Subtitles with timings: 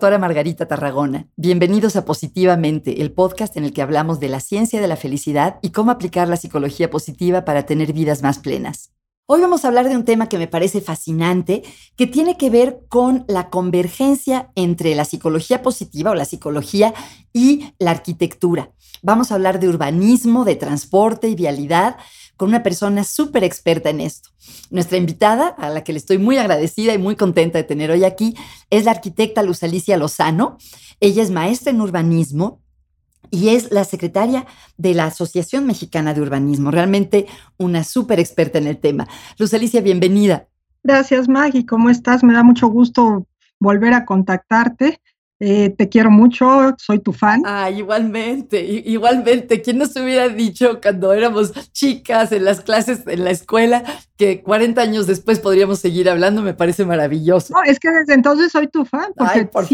[0.00, 1.28] Doctora Margarita Tarragona.
[1.36, 5.58] Bienvenidos a Positivamente, el podcast en el que hablamos de la ciencia de la felicidad
[5.60, 8.94] y cómo aplicar la psicología positiva para tener vidas más plenas.
[9.26, 11.64] Hoy vamos a hablar de un tema que me parece fascinante,
[11.96, 16.94] que tiene que ver con la convergencia entre la psicología positiva o la psicología
[17.34, 18.72] y la arquitectura.
[19.02, 21.96] Vamos a hablar de urbanismo, de transporte y vialidad
[22.40, 24.30] con una persona súper experta en esto.
[24.70, 28.02] Nuestra invitada, a la que le estoy muy agradecida y muy contenta de tener hoy
[28.02, 28.34] aquí,
[28.70, 30.56] es la arquitecta Luz Alicia Lozano.
[31.00, 32.62] Ella es maestra en urbanismo
[33.30, 34.46] y es la secretaria
[34.78, 37.26] de la Asociación Mexicana de Urbanismo, realmente
[37.58, 39.06] una súper experta en el tema.
[39.36, 40.48] Luz Alicia, bienvenida.
[40.82, 41.66] Gracias, Maggie.
[41.66, 42.24] ¿Cómo estás?
[42.24, 43.26] Me da mucho gusto
[43.58, 44.98] volver a contactarte.
[45.42, 47.42] Eh, te quiero mucho, soy tu fan.
[47.46, 49.62] Ah, igualmente, igualmente.
[49.62, 53.82] ¿Quién nos hubiera dicho cuando éramos chicas en las clases, en la escuela,
[54.18, 56.42] que 40 años después podríamos seguir hablando?
[56.42, 57.54] Me parece maravilloso.
[57.54, 59.66] No, es que desde entonces soy tu fan, porque por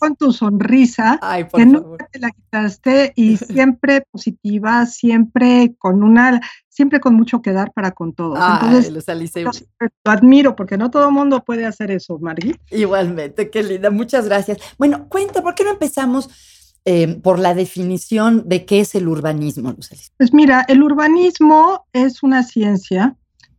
[0.00, 6.02] con tu sonrisa, Ay, por que nunca te la quitaste y siempre positiva, siempre con
[6.02, 6.40] una
[6.74, 8.36] siempre con mucho que dar para con todos.
[8.36, 8.90] Entonces,
[10.04, 12.56] lo admiro porque no todo el mundo puede hacer eso, Margui.
[12.70, 14.58] Igualmente, qué linda, muchas gracias.
[14.76, 16.28] Bueno, cuenta, ¿por qué no empezamos
[16.84, 22.24] eh, por la definición de qué es el urbanismo, Luz Pues mira, el urbanismo es
[22.24, 23.16] una ciencia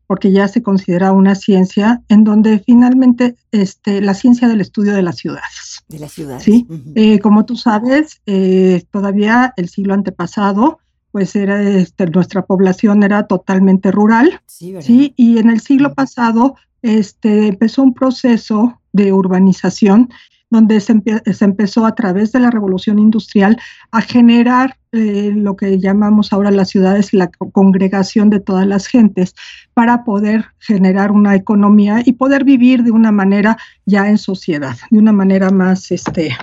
[0.08, 5.02] porque ya se considera una ciencia en donde finalmente este, la ciencia del estudio de
[5.02, 5.84] las ciudades.
[5.88, 6.44] De las ciudades.
[6.44, 10.80] Sí, eh, como tú sabes, eh, todavía el siglo antepasado
[11.16, 17.48] pues era este, nuestra población era totalmente rural, sí, y en el siglo pasado este,
[17.48, 20.10] empezó un proceso de urbanización
[20.50, 21.02] donde se,
[21.40, 23.58] empezó a través de la revolución industrial
[23.92, 29.36] a generar eh, lo que llamamos ahora las ciudades, la congregación de todas las gentes,
[29.74, 35.00] para poder generar una economía y poder vivir de una manera ya en sociedad, de
[35.00, 36.36] una manera más, este,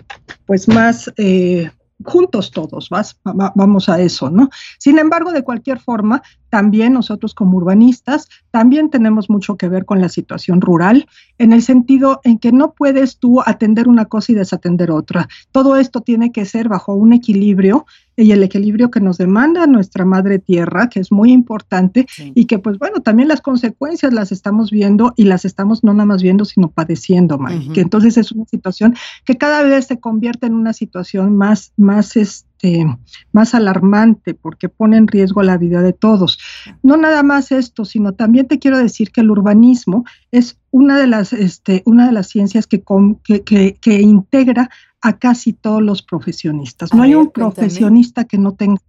[0.47, 1.71] pues más eh,
[2.05, 4.49] juntos todos, vas, vamos a eso, ¿no?
[4.79, 10.01] Sin embargo, de cualquier forma, también nosotros como urbanistas, también tenemos mucho que ver con
[10.01, 11.07] la situación rural,
[11.39, 15.29] en el sentido en que no puedes tú atender una cosa y desatender otra.
[15.51, 17.87] Todo esto tiene que ser bajo un equilibrio
[18.17, 22.59] y el equilibrio que nos demanda nuestra madre tierra, que es muy importante y que
[22.59, 26.45] pues bueno, también las consecuencias las estamos viendo y las estamos no nada más viendo,
[26.45, 27.39] sino padeciendo,
[27.73, 32.17] que entonces es una situación que cada vez se convierte en una situación más, más,
[32.17, 32.87] este,
[33.33, 36.39] más alarmante porque pone en riesgo la vida de todos.
[36.83, 41.07] No nada más esto, sino también te quiero decir que el urbanismo es una de
[41.07, 42.83] las, este, una de las ciencias que,
[43.25, 44.71] que, que integra
[45.03, 46.95] a casi todos los profesionistas.
[46.95, 48.81] no hay un profesionista que no tenga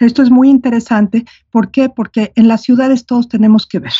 [0.00, 1.24] esto es muy interesante.
[1.50, 1.88] ¿Por qué?
[1.88, 3.92] Porque en las ciudades todos tenemos que ver.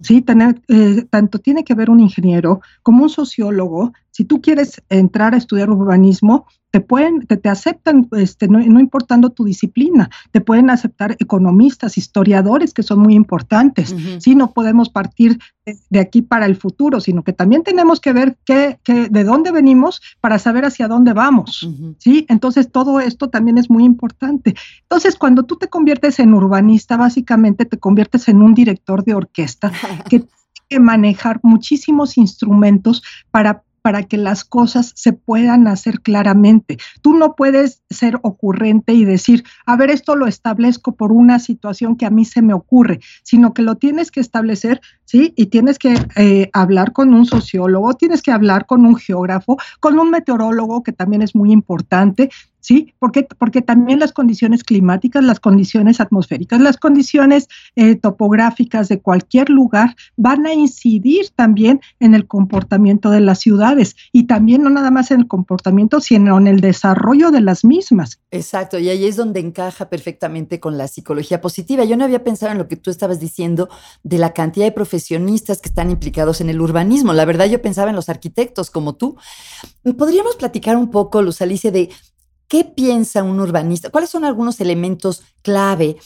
[0.00, 0.22] ¿sí?
[0.22, 3.92] Tener, eh, tanto tiene que ver un ingeniero como un sociólogo.
[4.14, 9.42] Si tú quieres entrar a estudiar urbanismo, te pueden, te, aceptan, este, no, importando tu
[9.42, 13.92] disciplina, te pueden aceptar economistas, historiadores, que son muy importantes.
[14.20, 15.40] Sí, no podemos partir
[15.90, 20.00] de, aquí para el futuro, sino que también tenemos que ver qué, de dónde venimos
[20.20, 21.68] para saber hacia dónde vamos.
[21.98, 24.54] Sí, entonces todo esto también es muy importante.
[24.82, 29.72] Entonces, cuando tú te conviertes en urbanista, básicamente te conviertes en un director de orquesta
[30.08, 30.28] que tiene
[30.68, 36.78] que manejar muchísimos instrumentos para para que las cosas se puedan hacer claramente.
[37.02, 41.94] Tú no puedes ser ocurrente y decir, a ver, esto lo establezco por una situación
[41.96, 45.34] que a mí se me ocurre, sino que lo tienes que establecer, ¿sí?
[45.36, 49.98] Y tienes que eh, hablar con un sociólogo, tienes que hablar con un geógrafo, con
[49.98, 52.30] un meteorólogo, que también es muy importante,
[52.64, 52.94] ¿sí?
[52.98, 59.50] Porque, porque también las condiciones climáticas, las condiciones atmosféricas, las condiciones eh, topográficas de cualquier
[59.50, 64.90] lugar van a incidir también en el comportamiento de las ciudades y también no nada
[64.90, 68.20] más en el comportamiento, sino en el desarrollo de las mismas.
[68.30, 71.84] Exacto, y ahí es donde encaja perfectamente con la psicología positiva.
[71.84, 73.68] Yo no había pensado en lo que tú estabas diciendo
[74.02, 77.12] de la cantidad de profesionistas que están implicados en el urbanismo.
[77.12, 79.16] La verdad, yo pensaba en los arquitectos como tú.
[79.98, 81.90] ¿Podríamos platicar un poco, Luz Alicia, de
[82.54, 83.90] ¿Qué piensa un urbanista?
[83.90, 85.96] ¿Cuáles son algunos elementos clave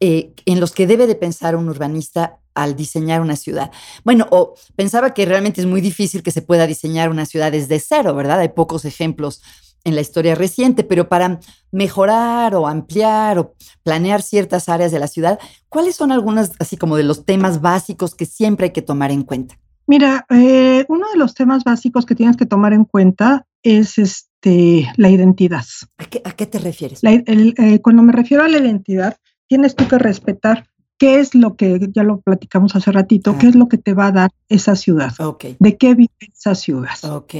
[0.00, 3.70] eh, en los que debe de pensar un urbanista al diseñar una ciudad?
[4.04, 7.80] Bueno, o pensaba que realmente es muy difícil que se pueda diseñar una ciudad desde
[7.80, 8.40] cero, ¿verdad?
[8.40, 9.40] Hay pocos ejemplos
[9.82, 11.40] en la historia reciente, pero para
[11.72, 15.38] mejorar o ampliar o planear ciertas áreas de la ciudad,
[15.70, 19.22] ¿cuáles son algunos, así como de los temas básicos que siempre hay que tomar en
[19.22, 19.58] cuenta?
[19.86, 23.96] Mira, eh, uno de los temas básicos que tienes que tomar en cuenta es
[24.40, 25.64] este, la identidad.
[25.98, 27.00] ¿A qué, te refieres?
[27.02, 30.68] Eh, cuando me refiero a la identidad, tienes tú que respetar
[30.98, 34.08] ¿qué es lo que, ya lo platicamos hace ratito, qué es lo que te va
[34.08, 35.12] a dar esa ciudad?
[35.60, 36.90] ¿De qué vive esa ciudad?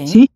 [0.07, 0.31] ¿Sí?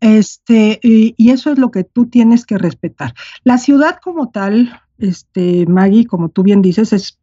[0.00, 3.14] este, y, eso es lo que tú tienes que respetar.
[3.42, 7.18] La ciudad como tal, este, Maggie, como tú bien dices, es,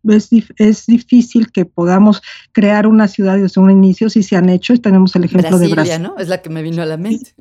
[0.57, 4.80] es, difícil que podamos crear una ciudad desde un inicio, si se han hecho, y
[4.80, 6.01] tenemos el ejemplo de Brasil.
[6.01, 6.18] ¿no?
[6.18, 7.33] Es la que me vino a la mente.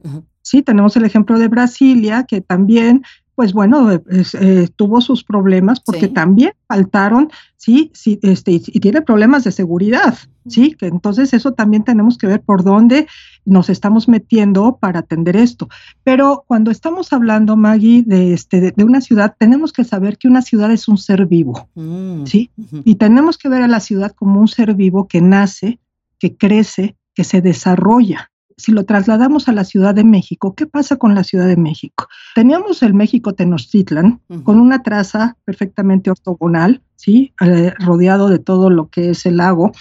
[0.46, 3.02] Sí, tenemos el ejemplo de Brasilia, que también
[3.34, 9.42] pues bueno, eh, tuvo sus problemas porque también faltaron, sí, sí, este, y, tiene problemas
[9.42, 10.16] de seguridad,
[10.46, 13.08] sí, que entonces eso también tenemos que ver por dónde
[13.44, 15.68] nos estamos metiendo para atender esto.
[16.04, 20.42] Pero cuando estamos hablando, Maggie, de, este, de, una ciudad, tenemos que saber que una
[20.42, 22.50] ciudad es un ser vivo, mm, ¿sí?
[22.84, 25.80] Y tenemos que ver a la ciudad como un ser vivo que nace,
[26.20, 30.96] que crece, que se desarrolla si lo trasladamos a la Ciudad de México, ¿qué pasa
[30.96, 32.08] con la Ciudad de México?
[32.34, 37.34] Teníamos el México Tenochtitlan con una traza perfectamente ortogonal, ¿sí?
[37.40, 39.72] Eh, rodeado de todo lo que es el lago,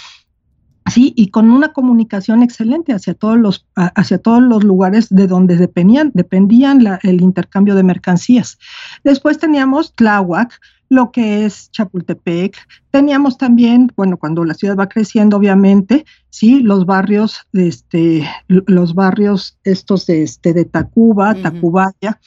[0.91, 5.55] sí, y con una comunicación excelente hacia todos los, hacia todos los lugares de donde
[5.55, 8.57] dependían, dependían el intercambio de mercancías.
[9.03, 10.59] Después teníamos Tláhuac,
[10.89, 12.55] lo que es Chapultepec.
[12.91, 19.57] Teníamos también, bueno, cuando la ciudad va creciendo, obviamente, sí, los barrios, este, los barrios
[19.63, 22.19] estos de, este, de Tacuba, Tacubaya,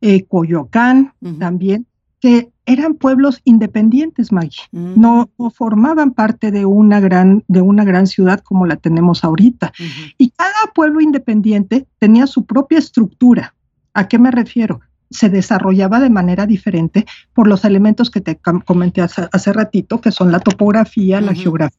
[0.00, 1.86] eh, Coyoacán también,
[2.20, 4.64] que eran pueblos independientes, Maggie.
[4.72, 5.00] Mm.
[5.00, 9.72] No, formaban parte de una gran, de una gran ciudad como la tenemos ahorita.
[10.18, 13.54] Y cada pueblo independiente tenía su propia estructura.
[13.94, 14.80] ¿A qué me refiero?
[15.10, 20.32] Se desarrollaba de manera diferente por los elementos que te comenté hace, ratito, que son
[20.32, 21.78] la topografía, la geografía,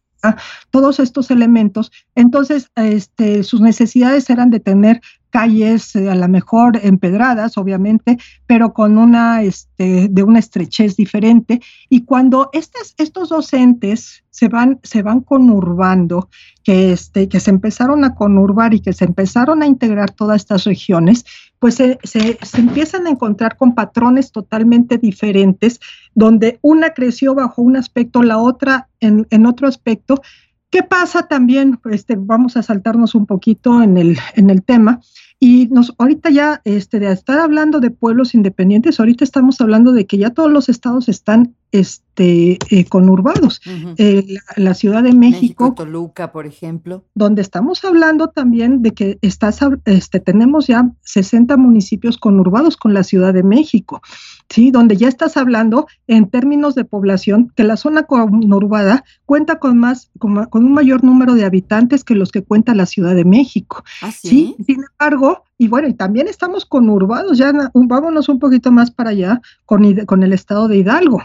[0.71, 1.91] todos estos elementos.
[2.15, 8.74] Entonces, este, sus necesidades eran de tener calles eh, a lo mejor empedradas, obviamente, pero
[8.74, 11.62] con una, este, de una estrechez diferente.
[11.89, 16.29] Y cuando estos, estos docentes se van, se van conurbando,
[16.63, 20.63] que, este, que se empezaron a conurbar y que se empezaron a integrar todas estas
[20.63, 21.25] regiones,
[21.59, 25.80] pues se, se, empiezan a encontrar con patrones totalmente diferentes,
[26.13, 30.21] donde una creció bajo un aspecto, la otra en, en otro aspecto,
[30.69, 31.80] ¿Qué pasa también?
[31.89, 35.00] Este, vamos a saltarnos un poquito en el, en el tema.
[35.39, 40.07] Y nos, ahorita ya, este, de estar hablando de pueblos independientes, ahorita estamos hablando de
[40.07, 43.62] que ya todos los estados están este, eh, conurbados.
[43.98, 47.04] Eh, la, Ciudad de México, Toluca, por ejemplo.
[47.13, 53.04] Donde estamos hablando también de que estás, este, tenemos ya 60 municipios conurbados con la
[53.04, 54.01] Ciudad de México,
[54.50, 54.72] ¿sí?
[54.72, 60.10] Donde ya estás hablando en términos de población que la zona conurbada cuenta con más,
[60.19, 63.84] con, un mayor número de habitantes que los que cuenta la Ciudad de México.
[64.01, 64.56] ¿Ah, sí?
[64.66, 65.26] Sin embargo,
[65.57, 70.24] y bueno, y también estamos conurbados, ya vámonos un poquito más para allá con, con
[70.24, 71.21] el estado de Hidalgo.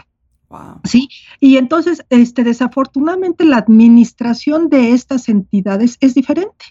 [0.83, 1.09] Sí,
[1.39, 6.65] y entonces, este, desafortunadamente, la administración de estas entidades es diferente.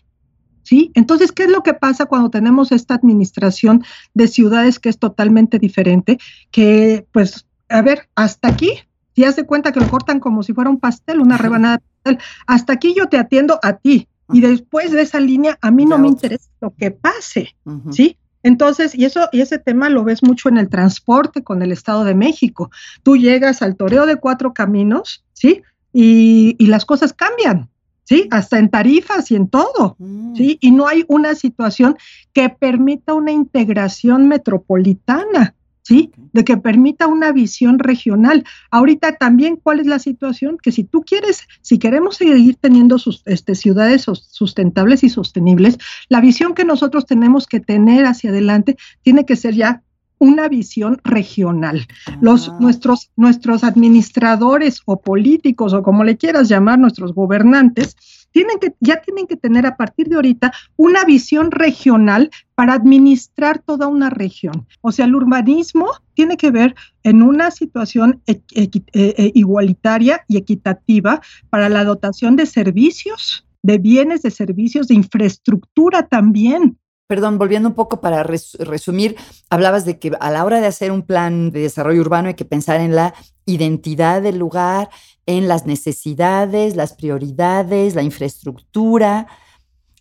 [0.62, 0.93] ¿Sí?
[0.94, 3.84] Entonces, ¿qué es lo que pasa cuando tenemos esta administración
[4.14, 6.19] de ciudades que es totalmente diferente?
[6.52, 8.70] Que, pues, a ver, hasta aquí,
[9.17, 12.19] si hace cuenta que lo cortan como si fuera un pastel, una rebanada de pastel,
[12.46, 14.06] hasta aquí yo te atiendo a ti.
[14.32, 17.55] Y después de esa línea, a mí no me interesa lo que pase,
[17.90, 18.17] ¿sí?
[18.43, 22.05] Entonces, y eso, y ese tema lo ves mucho en el transporte con el Estado
[22.05, 22.70] de México.
[23.03, 25.62] Tú llegas al toreo de cuatro caminos, ¿sí?
[25.93, 27.69] Y, las cosas cambian,
[28.05, 28.29] ¿sí?
[28.31, 30.36] Hasta en tarifas y en todo, mm.
[30.36, 30.58] ¿sí?
[30.60, 31.96] Y no hay una situación
[32.32, 35.55] que permita una integración metropolitana.
[35.82, 36.12] ¿Sí?
[36.32, 38.44] De que permita una visión regional.
[38.70, 40.58] Ahorita también, ¿cuál es la situación?
[40.62, 46.20] Que si tú quieres, si queremos seguir teniendo sus, este, ciudades sustentables y sostenibles, la
[46.20, 49.82] visión que nosotros tenemos que tener hacia adelante tiene que ser ya
[50.19, 51.89] una visión regional.
[52.20, 52.56] Los, ah.
[52.60, 57.96] nuestros, nuestros administradores o políticos o como le quieras llamar, nuestros gobernantes,
[58.32, 63.60] tienen que, ya tienen que tener a partir de ahorita una visión regional para administrar
[63.60, 64.67] toda una región.
[64.81, 70.36] O sea, el urbanismo tiene que ver en una situación e, e, e, igualitaria y
[70.36, 71.20] equitativa
[71.51, 76.79] para la dotación de servicios, de bienes, de servicios, de infraestructura también
[77.12, 79.17] perdón, volviendo un poco para resumir,
[79.51, 82.46] hablabas de que a la hora de hacer un plan de desarrollo urbano hay que
[82.46, 83.12] pensar en la
[83.44, 84.89] identidad del lugar,
[85.26, 89.26] en las necesidades, las prioridades, la infraestructura.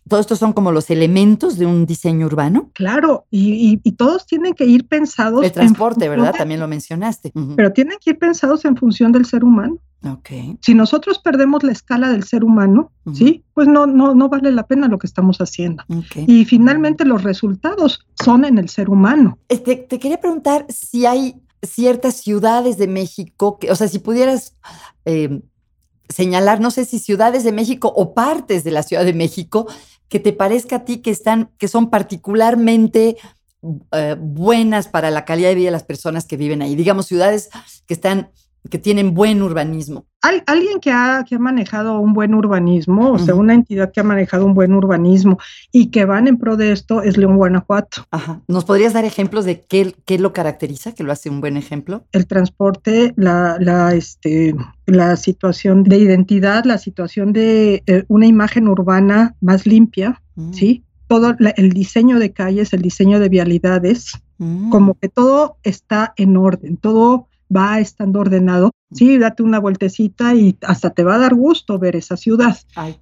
[0.08, 2.70] Todos estos son como los elementos de un diseño urbano.
[2.74, 5.44] Claro, y, todos tienen que ir pensados.
[5.44, 6.34] El transporte, ¿verdad?
[6.36, 7.32] También lo mencionaste.
[7.56, 9.78] Pero tienen que ir pensados en función del ser humano.
[10.04, 10.58] Okay.
[10.60, 13.44] Si nosotros perdemos la escala del ser humano, ¿sí?
[13.54, 15.84] Pues no, no, no vale la pena lo que estamos haciendo.
[16.26, 19.38] Y finalmente los resultados son en el ser humano.
[19.48, 24.56] Este, te quería preguntar si hay ciertas ciudades de México, que, o sea, si pudieras
[25.04, 25.40] eh,
[26.08, 29.66] señalar, no sé si ciudades de México o partes de la Ciudad de México
[30.08, 33.16] que te parezca a ti que están, que son particularmente
[33.92, 36.74] eh, buenas para la calidad de vida de las personas que viven ahí.
[36.74, 37.48] Digamos, ciudades
[37.86, 38.30] que están
[38.70, 40.06] que tienen buen urbanismo.
[40.46, 44.04] alguien que ha, que ha manejado un buen urbanismo, o sea, una entidad que ha
[44.04, 45.38] manejado un buen urbanismo
[45.72, 48.06] y que van en pro de esto es León, Guanajuato.
[48.10, 48.40] Ajá.
[48.46, 52.04] ¿Nos podrías dar ejemplos de qué, qué lo caracteriza, que lo hace un buen ejemplo?
[52.12, 54.54] El transporte, la, la, este,
[54.86, 60.52] la situación de identidad, la situación de eh, una imagen urbana más limpia, mm.
[60.52, 60.84] ¿sí?
[61.08, 64.70] Todo el diseño de calles, el diseño de vialidades, mm.
[64.70, 70.56] como que todo está en orden, todo va estando ordenado, sí, date una vueltecita y
[70.62, 72.56] hasta te va a dar gusto ver esa ciudad.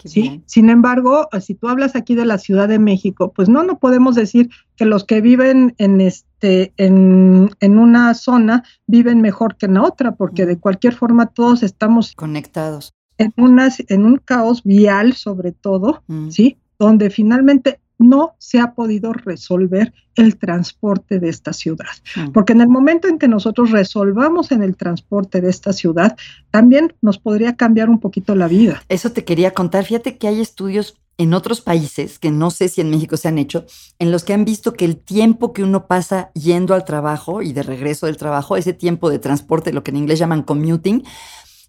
[0.05, 0.43] ¿sí?
[0.47, 4.15] Sin embargo, si tú hablas aquí de la Ciudad de México, pues no, no podemos
[4.15, 9.79] decir que los que viven en este, en, en una zona viven mejor que en
[9.79, 12.95] otra, porque de cualquier forma todos estamos conectados.
[13.19, 16.31] En, en un caos vial, sobre todo, mm.
[16.31, 16.57] ¿sí?
[16.79, 21.87] Donde finalmente no se ha podido resolver el transporte de esta ciudad.
[22.17, 22.33] Mm.
[22.33, 26.17] Porque en el momento en que nosotros resolvamos en el transporte de esta ciudad,
[26.51, 28.83] también nos podría cambiar un poquito la vida.
[28.89, 29.85] Eso te quería contar.
[29.85, 33.37] Fíjate que hay estudios en otros países, que no sé si en México se han
[33.37, 33.67] hecho,
[33.99, 37.53] en los que han visto que el tiempo que uno pasa yendo al trabajo y
[37.53, 41.05] de regreso del trabajo, ese tiempo de transporte, lo que en inglés llaman commuting,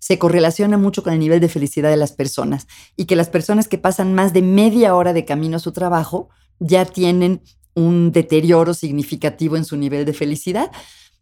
[0.01, 2.67] se correlaciona mucho con el nivel de felicidad de las personas
[2.97, 6.29] y que las personas que pasan más de media hora de camino a su trabajo
[6.59, 7.43] ya tienen
[7.75, 10.71] un deterioro significativo en su nivel de felicidad.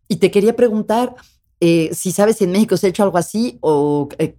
[0.08, 1.14] Y te quería preguntar
[1.60, 4.38] eh, si sabes si en México se ha hecho algo así o eh,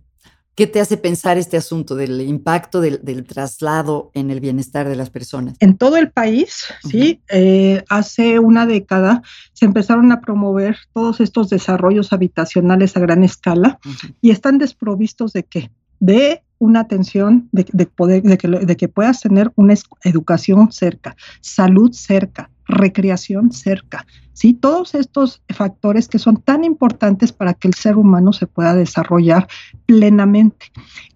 [0.54, 5.08] ¿Qué te hace pensar este asunto del impacto del, traslado en el bienestar de las
[5.08, 5.56] personas?
[5.60, 11.48] En todo el país, sí, eh, hace una década se empezaron a promover todos estos
[11.48, 13.78] desarrollos habitacionales a gran escala
[14.20, 15.70] y están desprovistos de qué?
[15.98, 21.92] De una atención, de, poder, de que, de que puedas tener una educación cerca, salud
[21.92, 24.54] cerca, recreación cerca, ¿sí?
[24.54, 29.48] Todos estos factores que son tan importantes para que el ser humano se pueda desarrollar
[29.86, 30.66] plenamente.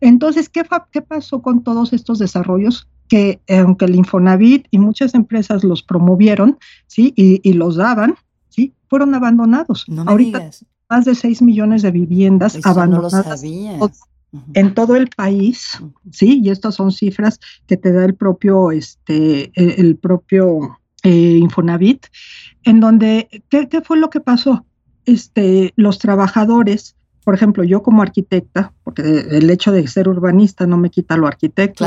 [0.01, 2.89] Entonces, ¿qué, qué pasó con todos estos desarrollos?
[3.07, 7.13] que aunque el Infonavit y muchas empresas los promovieron, ¿sí?
[7.17, 8.15] Y, los daban,
[8.49, 8.73] ¿sí?
[8.89, 9.85] Fueron abandonados.
[9.89, 10.51] No Ahorita
[10.89, 13.43] más de 6 millones de viviendas abandonadas
[14.55, 15.81] en todo el país,
[16.11, 16.41] ¿sí?
[16.43, 22.07] Y estas son cifras que te da el propio, este, el propio eh, Infonavit,
[22.65, 24.65] en donde, ¿qué, fue lo que pasó?
[25.05, 30.79] Este, los trabajadores, por ejemplo, yo como arquitecta, porque el hecho de ser urbanista no
[30.79, 31.85] me quita lo arquitecto,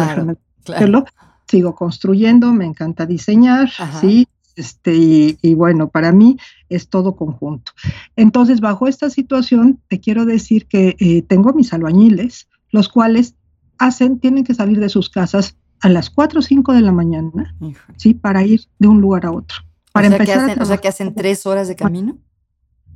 [1.48, 3.70] sigo construyendo, me encanta diseñar,
[4.00, 4.94] sí, este,
[5.42, 6.38] y, bueno, para mí
[6.70, 7.72] es todo conjunto.
[8.16, 13.36] Entonces, bajo esta situación, te quiero decir que eh, tengo mis albañiles, los cuales
[13.78, 17.56] hacen, tienen que salir de sus casas a las 4 o 5 de la mañana,
[17.98, 18.14] ¿sí?
[18.14, 19.58] Para ir de un lugar a otro.
[19.92, 22.18] Para o, sea empezar que hacen, o sea que hacen tres horas de camino.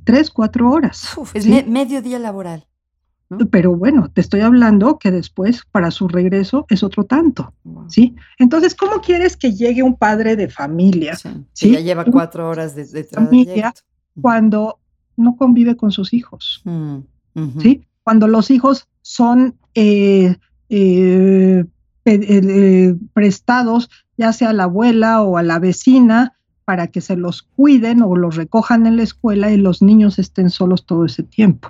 [0.04, 1.16] Tres, cuatro horas.
[1.34, 2.66] es medio día laboral.
[3.50, 7.54] Pero bueno, te estoy hablando que después para su regreso es otro tanto,
[7.88, 8.14] ¿sí?
[8.38, 11.16] Entonces, ¿cómo quieres que llegue un padre de familia?
[11.52, 13.72] Sí, ya lleva cuatro horas de, de familia
[14.20, 14.80] cuando
[15.16, 16.98] no convive con sus hijos, mm,
[17.60, 17.86] ¿sí?
[18.02, 20.36] Cuando los hijos son eh,
[20.68, 21.64] eh,
[22.04, 27.42] eh, prestados ya sea a la abuela o a la vecina para que se los
[27.42, 31.68] cuiden o los recojan en la escuela y los niños estén solos todo ese tiempo.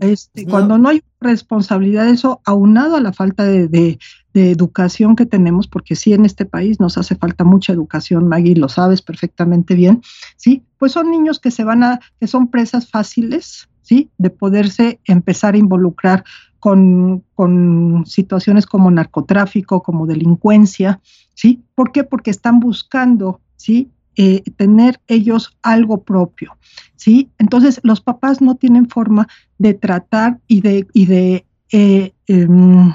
[0.00, 3.98] Este, cuando no hay responsabilidad, eso aunado a la falta de,
[4.36, 8.68] educación que tenemos, porque sí en este país nos hace falta mucha educación, Maggie, lo
[8.68, 10.02] sabes perfectamente bien,
[10.36, 10.64] ¿sí?
[10.76, 14.10] Pues son niños que se van a, que son presas fáciles, ¿sí?
[14.18, 16.24] De poderse empezar a involucrar
[16.64, 20.98] con, situaciones como narcotráfico, como delincuencia,
[21.34, 21.62] ¿sí?
[21.74, 22.04] ¿Por qué?
[22.04, 23.90] Porque están buscando, ¿sí?
[24.16, 26.56] Eh, tener ellos algo propio,
[26.96, 27.28] ¿sí?
[27.38, 29.28] Entonces, los papás no tienen forma
[29.58, 32.94] de tratar y de, y de eh, em,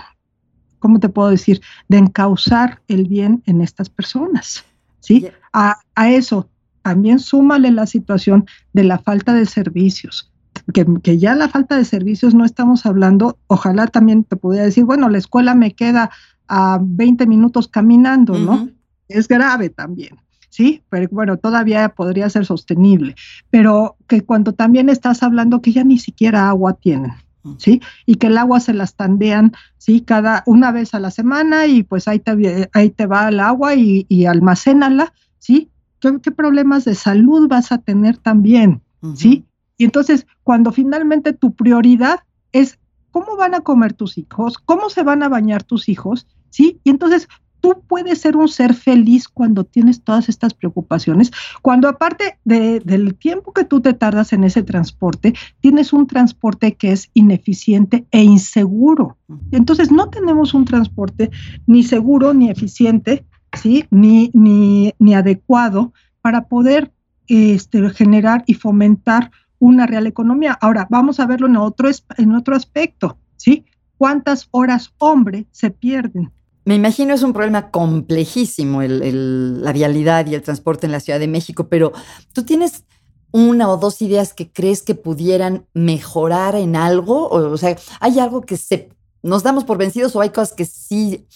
[0.80, 1.62] ¿cómo te puedo decir?
[1.90, 4.66] De encauzar el bien en estas personas,
[5.00, 5.28] ¿sí?
[5.54, 6.50] A, a eso
[6.82, 10.32] también súmale la situación de la falta de servicios,
[10.74, 15.10] que, ya la falta de servicios no estamos hablando, ojalá también te pudiera decir, bueno,
[15.10, 16.10] la escuela me queda
[16.48, 18.70] a 20 minutos caminando, ¿no?
[19.08, 20.18] Es grave también,
[20.50, 20.84] ¿sí?
[20.90, 23.16] Pero bueno, todavía podría ser sostenible,
[23.50, 27.14] pero que cuando también estás hablando que ya ni siquiera agua tienen.
[27.58, 27.82] ¿Sí?
[28.06, 30.02] Y que el agua se las tandean, ¿sí?
[30.02, 33.76] Cada una vez a la semana y pues ahí te, ahí te va el agua
[33.76, 35.72] y, y almacénala, ¿sí?
[36.02, 38.82] ¿Qué, ¿Qué, problemas de salud vas a tener también?
[39.16, 39.46] ¿Sí?
[39.80, 42.20] Y entonces, cuando finalmente tu prioridad
[42.52, 42.78] es
[43.12, 44.58] ¿cómo van a comer tus hijos?
[44.58, 46.28] ¿Cómo se van a bañar tus hijos?
[46.50, 46.80] ¿Sí?
[46.84, 47.28] Y entonces
[47.62, 51.32] tú puedes ser un ser feliz cuando tienes todas estas preocupaciones,
[51.62, 56.92] cuando aparte del tiempo que tú te tardas en ese transporte, tienes un transporte que
[56.92, 59.18] es ineficiente e inseguro.
[59.52, 61.32] Entonces no tenemos un transporte
[61.68, 63.86] ni seguro ni eficiente, ¿sí?
[63.92, 66.92] Ni, ni, ni adecuado para poder
[67.28, 70.58] este, generar y fomentar una real economía.
[70.62, 73.66] Ahora, vamos a verlo en otro, en otro aspecto, ¿sí?
[73.98, 76.32] ¿Cuántas horas hombre se pierden?
[76.66, 81.28] Me imagino es un problema complejísimo la vialidad y el transporte en la Ciudad de
[81.28, 81.94] México, pero
[82.34, 82.86] tú tienes
[83.32, 88.20] una o dos ideas que crees que pudieran mejorar en algo, o, o sea, hay
[88.20, 88.89] algo que se
[89.22, 91.28] nos damos por vencidos o hay cosas que sí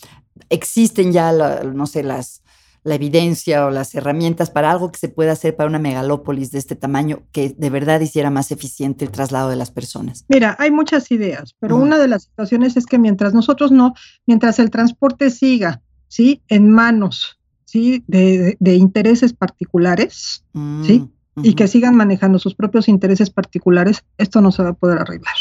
[0.50, 1.32] existen ya,
[1.64, 2.43] no sé, las
[2.84, 6.60] la evidencia o las herramientas para algo que se pueda hacer para una megalópolis de
[6.60, 10.26] este tamaño que de verdad hiciera más eficiente el traslado de las personas?
[10.28, 13.94] Mira, hay muchas ideas, pero una de las situaciones es que mientras nosotros no,
[14.26, 16.42] mientras el transporte siga, ¿sí?
[16.50, 18.04] En manos, ¿sí?
[18.08, 20.44] De, intereses particulares,
[20.84, 21.10] ¿sí?
[21.36, 25.00] Mm, y que sigan manejando sus propios intereses particulares, esto no se va a poder
[25.00, 25.34] arreglar.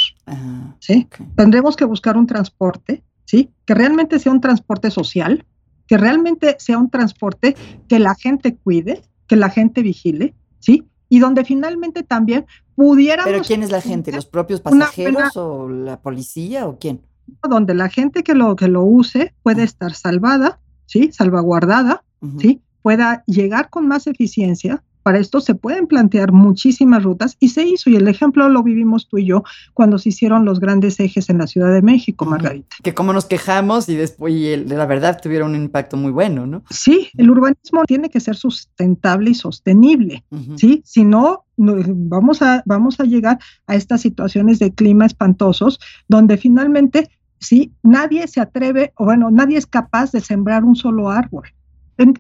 [0.79, 1.07] ¿sí?
[1.37, 3.51] Tendremos que buscar un transporte, ¿sí?
[3.67, 5.45] Que realmente sea un transporte social,
[5.87, 7.57] que realmente sea un transporte
[7.89, 10.85] que la gente cuide, que la gente vigile, ¿sí?
[11.09, 13.31] Y donde finalmente también pudiéramos...
[13.31, 14.13] ¿Pero quién es la gente?
[14.13, 17.03] ¿Los propios pasajeros o la policía o quién?
[17.49, 21.11] Donde la gente que lo, que lo use puede estar salvada, ¿sí?
[21.13, 22.05] Salvaguardada,
[22.39, 22.61] ¿sí?
[22.83, 27.91] Pueda llegar con más eficiencia, para esto se pueden plantear muchísimas rutas y se hizo,
[27.91, 29.43] y el ejemplo lo vivimos tú y yo
[29.75, 32.77] cuando se hicieron los grandes ejes en la Ciudad de México, Margarita.
[32.83, 36.63] Que como nos quejamos y después, y la verdad, tuvieron un impacto muy bueno, ¿no?
[36.71, 40.25] Sí, el urbanismo tiene que ser sustentable y sostenible,
[40.57, 40.83] ¿sí?
[40.85, 47.11] Si no, vamos a, vamos a llegar a estas situaciones de clima espantosos donde finalmente,
[47.39, 51.49] sí, nadie se atreve, o bueno, nadie es capaz de sembrar un solo árbol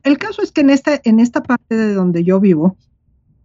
[0.02, 2.76] el caso es que en esta, en esta parte de donde yo vivo,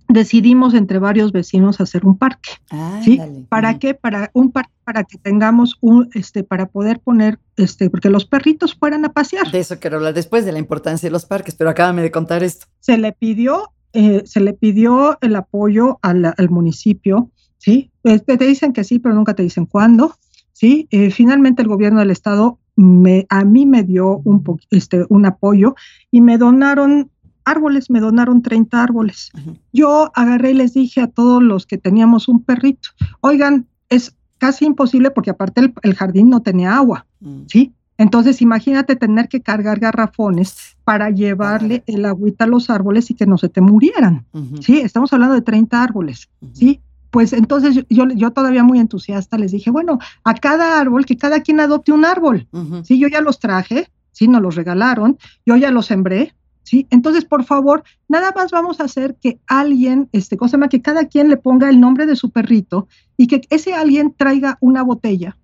[0.08, 2.52] decidimos entre varios vecinos hacer un parque.
[2.72, 3.20] Ah, ¿sí?
[3.50, 3.94] ¿Para qué?
[3.94, 8.74] Para un parque para que tengamos un, este, para poder poner, este, porque los perritos
[8.74, 9.52] fueran a pasear.
[9.52, 12.42] De eso quiero hablar después, de la importancia de los parques, pero acábame de contar
[12.42, 12.68] esto.
[12.80, 17.92] Se le pidió, eh, se le pidió el apoyo al, municipio, ¿sí?
[18.06, 20.16] Este, te dicen que sí, pero nunca te dicen cuándo,
[20.54, 20.88] ¿sí?
[20.90, 25.76] Eh, finalmente el gobierno del estado me, a mí me dio un, este, un apoyo
[26.12, 27.10] y me donaron
[27.44, 29.32] árboles, me donaron 30 árboles.
[29.74, 32.90] Yo agarré y les dije a todos los que teníamos un perrito,
[33.22, 37.44] oigan, es casi imposible porque aparte el, jardín no tenía agua, mm.
[37.48, 37.74] ¿sí?
[37.98, 43.26] Entonces imagínate tener que cargar garrafones para llevarle el agüita a los árboles y que
[43.26, 44.26] no se te murieran,
[44.60, 44.80] ¿sí?
[44.80, 46.80] Estamos hablando de 30 árboles, ¿sí?
[47.12, 51.42] Pues entonces yo, yo todavía muy entusiasta les dije, bueno, a cada árbol, que cada
[51.42, 52.48] quien adopte un árbol.
[52.84, 56.88] Sí, yo ya los traje, sí, nos los regalaron, yo ya los sembré, ¿sí?
[56.90, 61.06] Entonces, por favor, nada más vamos a hacer que alguien, este, cosa más, que cada
[61.06, 65.38] quien le ponga el nombre de su perrito y que ese alguien traiga una botella,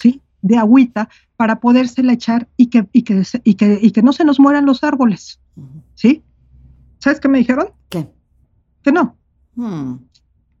[0.00, 0.22] ¿sí?
[0.40, 4.24] De agüita para podérsela echar y que, y que, y que, y que no se
[4.24, 5.40] nos mueran los árboles,
[5.94, 6.22] ¿sí?
[7.00, 7.70] ¿Sabes qué me dijeron?
[7.88, 8.08] ¿Qué?
[8.82, 9.16] Que no.
[9.56, 10.07] Hmm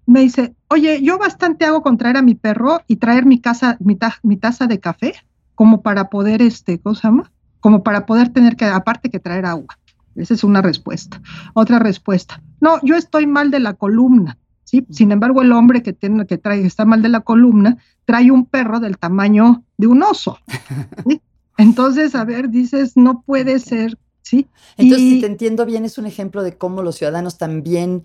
[0.08, 3.76] me dice, oye, yo bastante hago con traer a mi perro y traer mi casa,
[3.78, 5.14] mi, mi taza de café,
[5.54, 9.78] como para poder, este, cosa más, como para poder tener que, aparte que traer agua.
[10.16, 11.20] Esa es una respuesta.
[11.52, 14.86] Otra respuesta, no, yo estoy mal de la columna, ¿sí?
[14.90, 18.46] Sin embargo, el hombre que tiene, que trae, está mal de la columna, trae un
[18.46, 20.38] perro del tamaño de un oso.
[21.58, 24.46] Entonces, a ver, dices, no puede ser, ¿sí?
[24.78, 28.04] Entonces, si te entiendo bien, es un ejemplo de cómo los ciudadanos también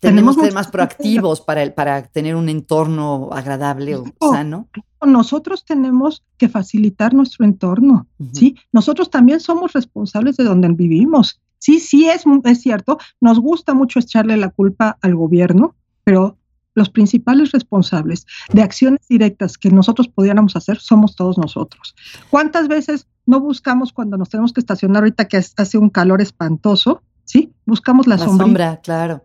[0.00, 4.68] tenemos que ser más proactivos para, para tener un entorno agradable o sano.
[5.04, 8.56] Nosotros tenemos que facilitar nuestro entorno, ¿sí?
[8.72, 11.40] Nosotros también somos responsables de donde vivimos.
[11.58, 16.38] Sí, sí, es, es cierto, nos gusta mucho echarle la culpa al gobierno, pero
[16.74, 21.94] los principales responsables de acciones directas que nosotros pudiéramos hacer somos todos nosotros.
[22.30, 27.02] ¿Cuántas veces no buscamos cuando nos tenemos que estacionar ahorita que hace un calor espantoso?
[27.24, 27.52] ¿Sí?
[27.66, 29.24] Buscamos la, la sombra, claro.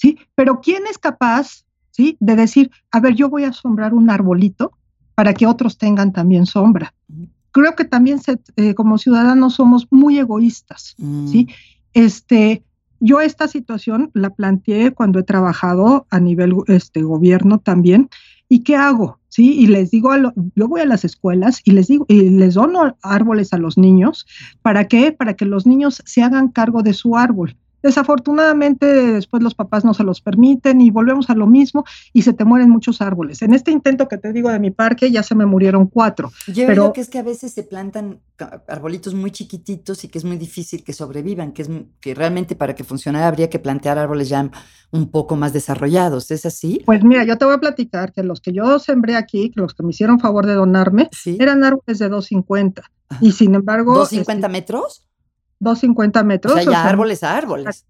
[0.00, 0.18] ¿Sí?
[0.34, 2.16] Pero ¿quién es capaz, ¿sí?
[2.20, 4.72] De decir, a ver, yo voy a sombrar un arbolito
[5.14, 6.94] para que otros tengan también sombra.
[7.52, 8.20] Creo que también
[8.56, 11.46] eh, como ciudadanos somos muy egoístas, ¿sí?
[11.46, 11.52] Mm.
[11.92, 12.62] Este,
[13.00, 18.08] yo esta situación la planteé cuando he trabajado a nivel este, gobierno también.
[18.48, 19.18] ¿Y qué hago?
[19.28, 19.52] ¿Sí?
[19.60, 20.10] Y les digo,
[20.56, 24.26] yo voy a las escuelas y les digo, y les dono árboles a los niños.
[24.62, 25.12] ¿Para qué?
[25.12, 27.56] Para que los niños se hagan cargo de su árbol.
[27.82, 32.32] Desafortunadamente, después los papás no se los permiten y volvemos a lo mismo y se
[32.32, 33.42] te mueren muchos árboles.
[33.42, 36.30] En este intento que te digo de mi parque ya se me murieron cuatro.
[36.46, 38.20] Yo pero que es que a veces se plantan
[38.68, 42.74] arbolitos muy chiquititos y que es muy difícil que sobrevivan, que es que realmente para
[42.74, 44.50] que funcionara habría que plantear árboles ya
[44.90, 46.30] un poco más desarrollados.
[46.30, 46.82] ¿Es así?
[46.86, 49.82] Pues mira, yo te voy a platicar que los que yo sembré aquí, los que
[49.82, 52.82] me hicieron favor de donarme, eran árboles de 250.
[53.20, 53.94] Y sin embargo.
[54.04, 55.09] ¿250 este, metros?
[55.60, 56.54] 250 metros.
[56.54, 57.86] O sea, ya árboles a árboles.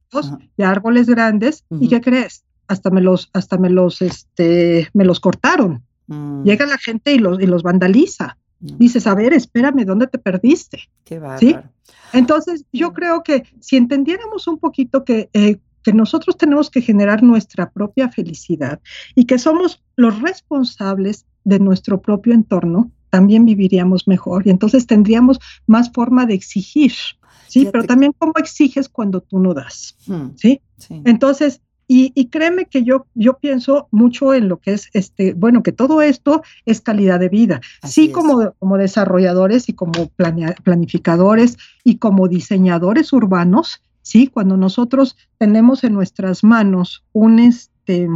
[0.57, 1.65] De árboles grandes.
[1.81, 2.45] ¿Y qué crees?
[2.69, 5.83] Hasta me los, hasta me los, este, me los cortaron.
[6.07, 6.45] Mm.
[6.45, 8.37] Llega la gente y los, y los vandaliza.
[8.61, 8.77] Mm.
[8.77, 10.81] Dices, a ver, espérame, ¿dónde te perdiste?
[11.05, 11.57] Qué ¿Sí?
[12.13, 12.95] Entonces, yo mm.
[12.95, 18.09] creo que si entendiéramos un poquito que, eh, que nosotros tenemos que generar nuestra propia
[18.09, 18.81] felicidad
[19.15, 25.39] y que somos los responsables de nuestro propio entorno, también viviríamos mejor y entonces tendríamos
[25.67, 26.93] más forma de exigir
[27.51, 27.69] ¿sí?
[27.71, 30.61] Pero también cómo exiges cuando tú no das, hmm, ¿sí?
[31.05, 31.61] Entonces,
[31.93, 36.03] y, créeme que yo, yo pienso mucho en lo que es, este, bueno, que todo
[36.03, 37.61] esto es calidad de vida.
[37.83, 40.09] sí, como, como desarrolladores y como
[40.63, 48.09] planificadores y como diseñadores urbanos, sí, cuando nosotros tenemos en nuestras manos un, este,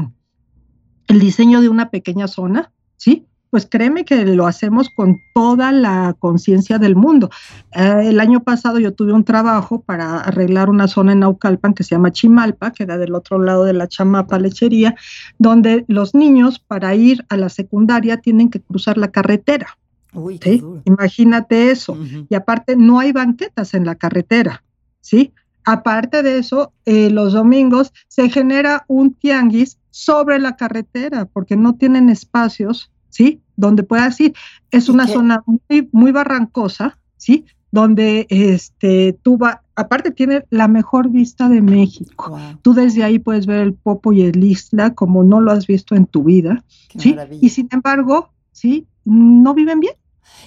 [1.09, 6.17] el diseño de una pequeña zona, sí, pues créeme que lo hacemos con toda la
[6.19, 7.31] conciencia del mundo.
[7.71, 11.85] Eh, el año pasado yo tuve un trabajo para arreglar una zona en Naucalpan que
[11.85, 14.97] se llama Chimalpa, que era del otro lado de la Chamapa Lechería,
[15.39, 19.79] donde los niños para ir a la secundaria tienen que cruzar la carretera.
[20.13, 20.41] Uy,
[20.85, 21.97] Imagínate eso.
[22.29, 24.65] Y aparte no hay banquetas en la carretera,
[25.01, 25.33] ¿sí?
[25.65, 31.77] Aparte de eso, eh, los domingos se genera un tianguis sobre la carretera porque no
[31.77, 33.41] tienen espacios, ¿sí?
[33.57, 34.35] Donde puedas ir.
[34.71, 37.45] Es una zona muy, muy barrancosa, ¿sí?
[37.71, 42.39] Donde este, tú va, aparte tiene la mejor vista de México.
[42.63, 45.95] Tú desde ahí puedes ver el Popo y el Isla como no lo has visto
[45.95, 46.65] en tu vida,
[46.97, 47.17] ¿sí?
[47.41, 48.87] Y sin embargo, ¿sí?
[49.05, 49.95] No viven bien.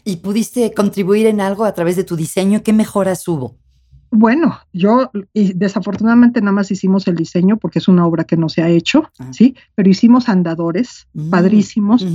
[0.03, 2.63] ¿Y pudiste contribuir en algo a través de tu diseño?
[2.63, 3.55] ¿Qué mejoras hubo?
[4.09, 8.47] Bueno, yo y desafortunadamente nada más hicimos el diseño porque es una obra que no
[8.47, 9.31] se ha hecho, ah.
[9.31, 9.55] ¿sí?
[9.75, 12.05] Pero hicimos andadores mm, padrísimos,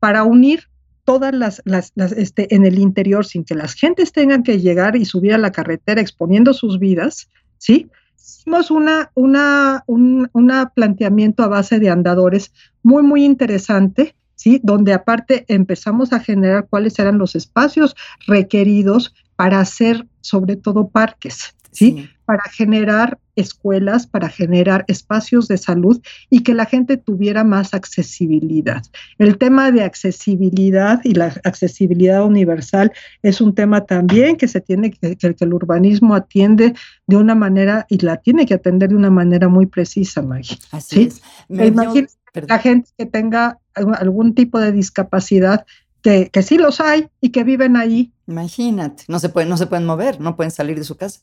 [0.00, 0.68] para unir
[1.04, 5.06] todas las, las, este, en el interior sin que las gentes tengan que llegar y
[5.06, 7.88] subir a la carretera exponiendo sus vidas, ¿sí?
[8.16, 14.60] Hicimos una, una, un una planteamiento a base de andadores muy, muy interesante, ¿sí?
[14.62, 21.54] Donde aparte empezamos a generar cuáles eran los espacios requeridos para hacer sobre todo parques,
[21.72, 22.10] ¿sí?
[22.26, 28.82] Para generar escuelas, para generar espacios de salud y que la gente tuviera más accesibilidad.
[29.18, 34.90] El tema de accesibilidad y la accesibilidad universal es un tema también que se tiene
[34.90, 36.74] que, que, el urbanismo atiende
[37.06, 40.58] de una manera y la tiene que atender de una manera muy precisa, Maggie.
[40.72, 41.22] Así es.
[41.48, 42.12] Imagínate
[42.46, 45.64] la gente que tenga algún tipo de discapacidad
[46.02, 48.12] que, que, sí los hay y que viven ahí.
[48.26, 51.20] Imagínate, no se, pueden, no se pueden mover, no pueden salir de su casa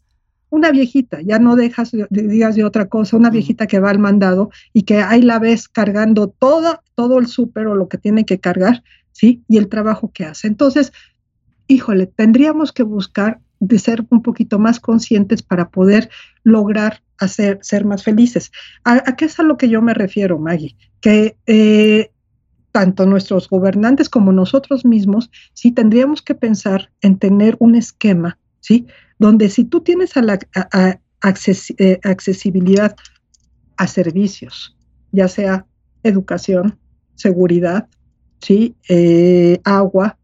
[0.56, 4.50] una viejita, ya no dejas, digas de otra cosa, una viejita que va al mandado
[4.74, 8.40] y que ahí la ves cargando todo, todo el súper o lo que tiene que
[8.40, 9.44] cargar, ¿sí?
[9.48, 10.48] Y el trabajo que hace.
[10.48, 10.94] Entonces,
[11.68, 16.10] híjole, tendríamos que buscar de ser un poquito más conscientes para poder
[16.44, 18.52] lograr hacer, ser más felices.
[18.84, 20.76] ¿A, qué es a lo que yo me refiero, Maggie?
[21.02, 22.12] Que eh,
[22.72, 28.88] tanto nuestros gobernantes como nosotros mismos, sí tendríamos que pensar en tener un esquema, ¿sí?
[29.20, 30.40] Donde si tú tienes a la
[31.78, 32.96] eh, accesibilidad
[33.78, 34.78] a servicios,
[35.12, 35.66] ya sea
[36.04, 36.78] educación,
[37.16, 37.88] seguridad,
[38.42, 38.76] ¿sí?
[38.90, 40.18] Eh, agua,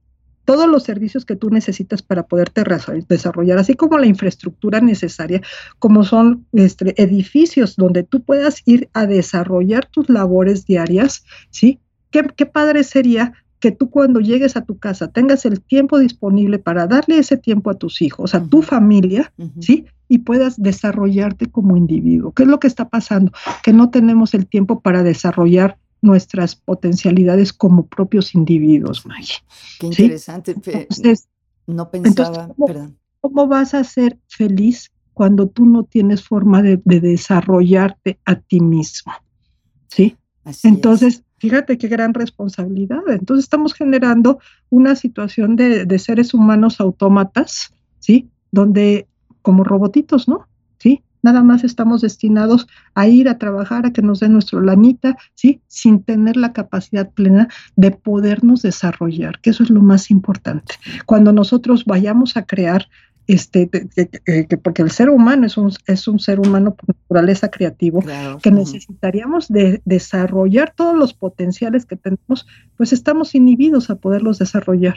[0.46, 2.64] todos los servicios que tú necesitas para poderte
[3.08, 5.42] desarrollar, así como la infraestructura necesaria,
[5.80, 11.80] como son este, edificios donde tú puedas ir a desarrollar tus labores diarias, ¿sí?
[12.10, 16.88] Qué padre sería que tú cuando llegues a tu casa tengas el tiempo disponible para
[16.88, 19.86] darle ese tiempo a tus hijos, a tu familia, ¿sí?
[20.10, 22.34] Y puedas desarrollarte como individuo.
[22.34, 23.32] ¿Qué es lo que está pasando?
[23.64, 29.36] Que no tenemos el tiempo para desarrollar nuestras potencialidades como propios individuos, Maggie.
[29.80, 30.56] Qué interesante.
[31.68, 32.98] no pensaba, ¿cómo, perdón.
[33.22, 39.14] ¿Cómo vas a ser feliz cuando tú no tienes forma de, desarrollarte a ti mismo?
[39.88, 40.18] ¿Sí?
[40.64, 43.02] Entonces, Fíjate qué gran responsabilidad.
[43.08, 44.38] Entonces estamos generando
[44.70, 48.30] una situación de, seres humanos autómatas, ¿sí?
[48.52, 49.08] Donde
[49.42, 50.48] como robotitos, ¿no?
[50.78, 51.02] ¿Sí?
[51.24, 55.62] Nada más estamos destinados a ir a trabajar, a que nos den nuestro lanita, ¿sí?
[55.66, 60.76] Sin tener la capacidad plena de podernos desarrollar, que eso es lo más importante.
[61.08, 62.88] Cuando nosotros vayamos a crear
[63.28, 63.70] este,
[64.62, 68.04] porque el ser humano es un, es un ser humano por naturaleza creativo,
[68.42, 74.96] que necesitaríamos de desarrollar todos los potenciales que tenemos, pues estamos inhibidos a poderlos desarrollar.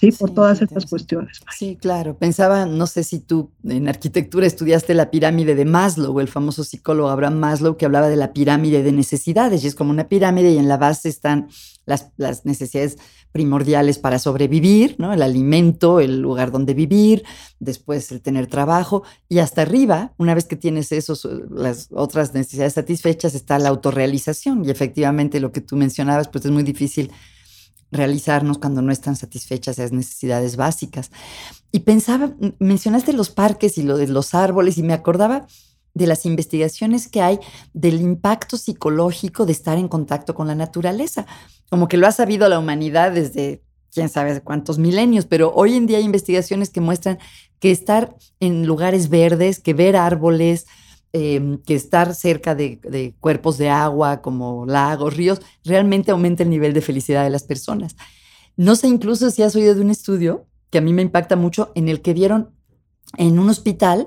[0.00, 0.12] ¿sí?
[0.12, 1.40] Por todas estas cuestiones.
[1.54, 2.16] Sí, claro.
[2.16, 7.10] Pensaba, no sé si tú en arquitectura estudiaste la pirámide de Maslow, el famoso psicólogo
[7.10, 10.58] Abraham Maslow, que hablaba de la pirámide de necesidades, y es como una pirámide y
[10.58, 11.48] en la base están
[11.84, 12.96] las, las necesidades
[13.32, 15.12] primordiales para sobrevivir, ¿no?
[15.12, 17.24] El alimento, el lugar donde vivir,
[17.58, 22.74] después el tener trabajo, y hasta arriba, una vez que tienes esos, las otras necesidades
[22.74, 24.64] satisfechas, está la autorrealización.
[24.64, 27.10] Y efectivamente lo que tú mencionabas, pues es muy difícil
[27.92, 31.10] realizarnos cuando no están satisfechas esas necesidades básicas.
[31.72, 35.46] Y pensaba, mencionaste los parques y los árboles y me acordaba
[35.94, 37.40] de las investigaciones que hay
[37.72, 41.26] del impacto psicológico de estar en contacto con la naturaleza.
[41.70, 45.86] Como que lo ha sabido la humanidad desde quién sabe cuántos milenios, pero hoy en
[45.86, 47.18] día hay investigaciones que muestran
[47.58, 50.66] que estar en lugares verdes, que ver árboles,
[51.12, 56.72] Em, que estar cerca de, cuerpos de agua como lagos, ríos, realmente aumenta el nivel
[56.72, 57.96] de felicidad de las personas.
[58.56, 61.72] No sé incluso si has oído de un estudio que a mí me impacta mucho,
[61.74, 62.54] en el que vieron
[63.16, 64.06] en un hospital,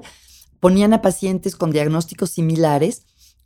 [0.62, 3.06] ponían a pacientes con diagnósticos similares,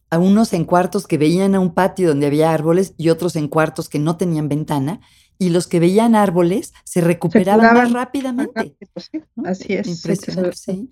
[0.09, 3.47] a unos en cuartos que veían a un patio donde había árboles y otros en
[3.47, 5.01] cuartos que no tenían ventana,
[5.39, 8.75] y los que veían árboles se recuperaban más rápidamente.
[9.45, 9.87] Así es.
[9.87, 10.89] Impresionante, sí.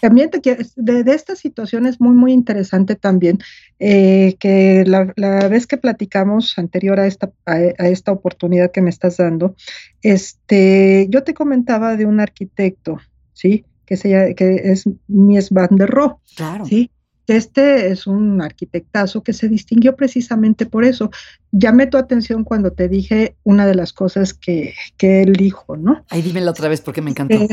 [0.00, 3.38] También de, de, esta situación es muy, muy interesante también
[3.78, 9.16] eh, que la, vez que platicamos anterior a esta, a, esta oportunidad que me estás
[9.16, 9.56] dando,
[10.02, 12.98] este, yo te comentaba de un arquitecto,
[13.32, 13.64] ¿sí?
[13.86, 16.66] Que, se, que es Mies van der Rohe, claro.
[16.66, 16.90] ¿sí?
[17.26, 21.10] Este es un arquitectazo que se distinguió precisamente por eso.
[21.52, 26.04] Llamé tu atención cuando te dije una de las cosas que, que él dijo, ¿no?
[26.10, 27.34] Ahí dímelo otra vez porque me encantó.
[27.34, 27.48] Eh,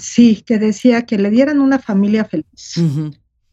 [0.00, 2.80] Sí, que decía que le dieran una familia feliz,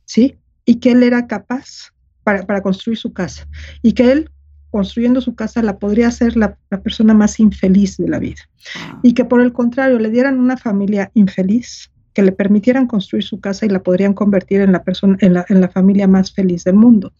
[0.06, 0.38] ¿sí?
[0.66, 1.94] Y que él era capaz
[2.24, 3.48] para, construir su casa.
[3.82, 4.30] Y que él,
[4.70, 8.42] construyendo su casa, la podría ser la, persona más infeliz de la vida.
[8.76, 9.00] Ah.
[9.04, 13.40] Y que por el contrario, le dieran una familia infeliz, que le permitieran construir su
[13.40, 16.64] casa y la podrían convertir en la persona, en la, en la familia más feliz
[16.64, 17.14] del mundo.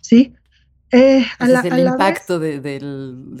[0.00, 0.32] ¿Sí?
[0.92, 2.78] Eh, el impacto de,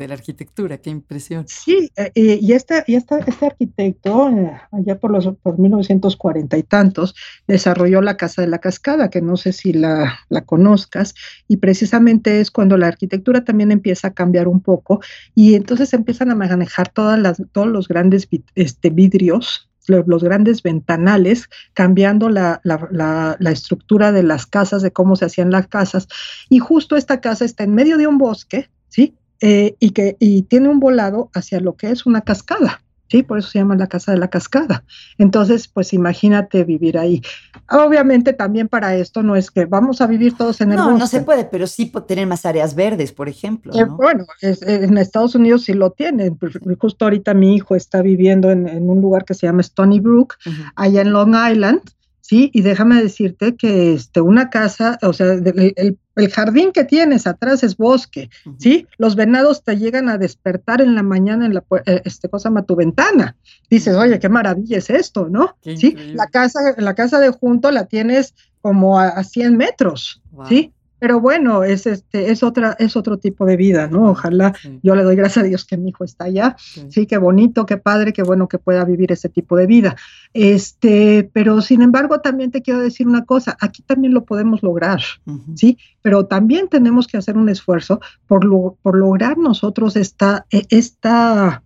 [0.08, 1.44] la arquitectura, qué impresión.
[1.46, 7.14] Sí, eh, y, este, y este arquitecto, eh, allá por los por 1940 y tantos,
[7.46, 11.14] desarrolló la Casa de la Cascada, que no sé si la, la, conozcas,
[11.46, 15.00] y precisamente es cuando la arquitectura también empieza a cambiar un poco,
[15.36, 21.48] y entonces empiezan a manejar todas las, todos los grandes este, vidrios los grandes ventanales,
[21.72, 22.60] cambiando la,
[23.46, 26.08] estructura de las casas, de cómo se hacían las casas.
[26.48, 29.14] Y justo esta casa está en medio de un bosque, ¿sí?
[29.40, 32.82] Eh, y que y tiene un volado hacia lo que es una cascada.
[33.08, 33.22] ¿Sí?
[33.22, 34.84] Por eso se llama la casa de la cascada.
[35.18, 37.22] Entonces, pues imagínate vivir ahí.
[37.70, 41.06] Obviamente también para esto no es que vamos a vivir todos en el No, no
[41.06, 43.72] se puede, pero sí tener más áreas verdes, por ejemplo.
[43.74, 46.36] Eh, bueno, en Estados Unidos sí lo tienen.
[46.36, 50.34] Pues, justo ahorita mi hijo está viviendo en, un lugar que se llama Stony Brook,
[50.76, 51.80] allá en Long Island,
[52.20, 52.50] ¿sí?
[52.52, 55.98] Y déjame decirte que este, una casa, o sea, el,
[56.30, 58.86] jardín que tienes atrás es bosque, ¿sí?
[58.98, 62.76] Los venados te llegan a despertar en la mañana en la eh, este, cosa tu
[62.76, 63.36] ventana.
[63.68, 65.56] Dices, oye, qué maravilla es esto, ¿no?
[65.62, 70.72] sí, la casa, la casa de junto la tienes como a, 100 metros, ¿sí?
[71.04, 74.12] Pero bueno, es este, es otra, es otro tipo de vida, ¿no?
[74.12, 76.56] Ojalá, yo le doy gracias a Dios que mi hijo está allá.
[76.56, 77.04] Sí.
[77.06, 79.96] qué bonito, qué padre, qué bueno que pueda vivir ese tipo de vida.
[80.32, 85.02] Este, pero sin embargo, también te quiero decir una cosa, aquí también lo podemos lograr,
[85.56, 85.76] ¿sí?
[86.00, 88.48] Pero también tenemos que hacer un esfuerzo por,
[88.80, 91.62] por lograr nosotros esta, e, esta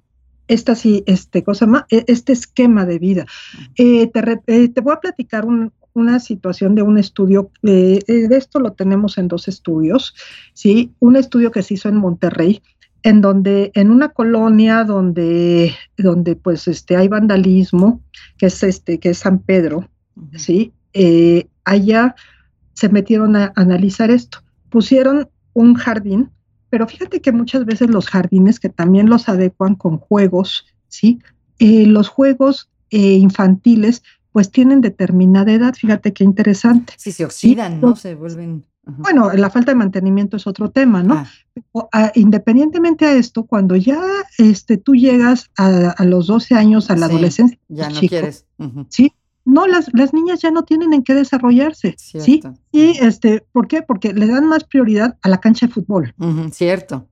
[0.49, 3.27] esta sí, este, cosa e, este esquema de vida.
[3.77, 8.29] Eh, te, eh, te, voy a platicar un, una situación de un estudio, eh, eh,
[8.29, 10.15] de esto lo tenemos en dos estudios,
[10.55, 10.93] ¿sí?
[11.01, 12.63] Un estudio que se hizo en Monterrey,
[13.03, 18.01] en donde en una colonia donde, donde pues este, hay vandalismo,
[18.37, 19.89] que es, este, que es San Pedro,
[20.37, 20.73] ¿sí?
[20.95, 22.15] Eh, allá
[22.75, 24.39] se metieron a analizar esto.
[24.71, 26.31] Pusieron un jardín,
[26.71, 31.19] pero fíjate que muchas veces los jardines que también los adecuan con juegos, ¿sí?
[31.59, 35.75] los juegos infantiles pues tienen determinada edad.
[35.75, 36.95] Fíjate qué interesante.
[36.97, 37.97] Si se oxidan, ¿no?
[37.97, 38.65] Se vuelven...
[38.97, 41.23] Bueno, la falta de mantenimiento es otro tema, ¿no?
[41.93, 42.11] Ah.
[42.15, 44.01] independientemente a esto, cuando ya
[44.39, 48.47] este, tú llegas a, los 12 años, a la adolescencia, ya no quieres.
[48.89, 49.13] Sí,
[49.49, 52.43] no, las, las niñas ya no tienen en qué desarrollarse, ¿sí?
[52.71, 53.83] Y este, ¿por qué?
[53.83, 56.15] Porque le dan más prioridad a la cancha de fútbol.
[56.53, 57.09] cierto.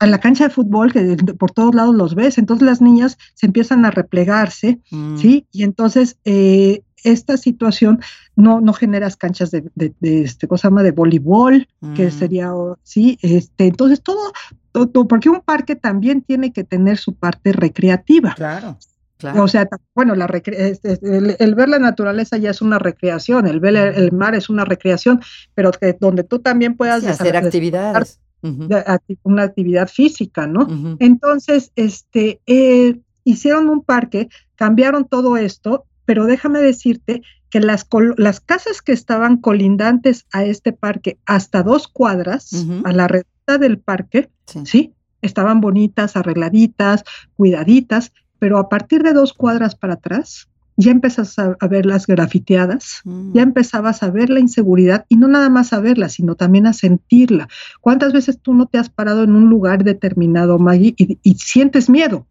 [0.00, 3.46] A la cancha de fútbol que por todos lados los ves, entonces las niñas se
[3.46, 5.18] empiezan a replegarse, mm.
[5.18, 5.46] ¿sí?
[5.52, 8.00] Y entonces eh, esta situación
[8.34, 12.10] no, no generas canchas de, de, este, cosa llama de voleibol, que mm.
[12.10, 12.50] sería,
[12.82, 14.32] sí, este, entonces todo,
[14.72, 18.34] todo, porque un parque también tiene que tener su parte recreativa.
[18.34, 18.78] Claro.
[19.18, 19.42] Claro.
[19.42, 23.76] O sea, bueno, la este, el, ver la naturaleza ya es una recreación, el ver
[23.76, 25.20] el, mar es una recreación,
[25.52, 30.96] pero que donde tú también puedas hacer actividades una actividad física, ¿no?
[30.98, 38.40] Entonces, este, eh, hicieron un parque, cambiaron todo esto, pero déjame decirte que las, las
[38.40, 44.30] casas que estaban colindantes a este parque hasta dos cuadras, a la redonda del parque,
[44.64, 44.94] sí.
[45.22, 47.04] Estaban bonitas, arregladitas,
[47.36, 53.00] cuidaditas, pero a partir de dos cuadras para atrás, ya empezas a, ver las grafiteadas,
[53.04, 53.32] mm.
[53.34, 56.72] ya empezabas a ver la inseguridad y no nada más a verla, sino también a
[56.72, 57.48] sentirla.
[57.80, 62.26] ¿Cuántas veces tú no te has parado en un lugar determinado, Maggie, y, sientes miedo?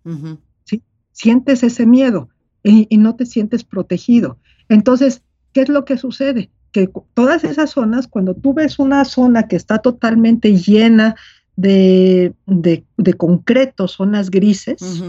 [0.64, 0.82] ¿sí?
[1.12, 2.30] Sientes ese miedo
[2.64, 4.38] y, y, no te sientes protegido.
[4.68, 5.22] Entonces,
[5.54, 6.50] ¿qué es lo que sucede?
[6.72, 11.16] Que todas esas zonas, cuando tú ves una zona que está totalmente llena
[11.56, 15.04] de, de, de concreto, zonas grises,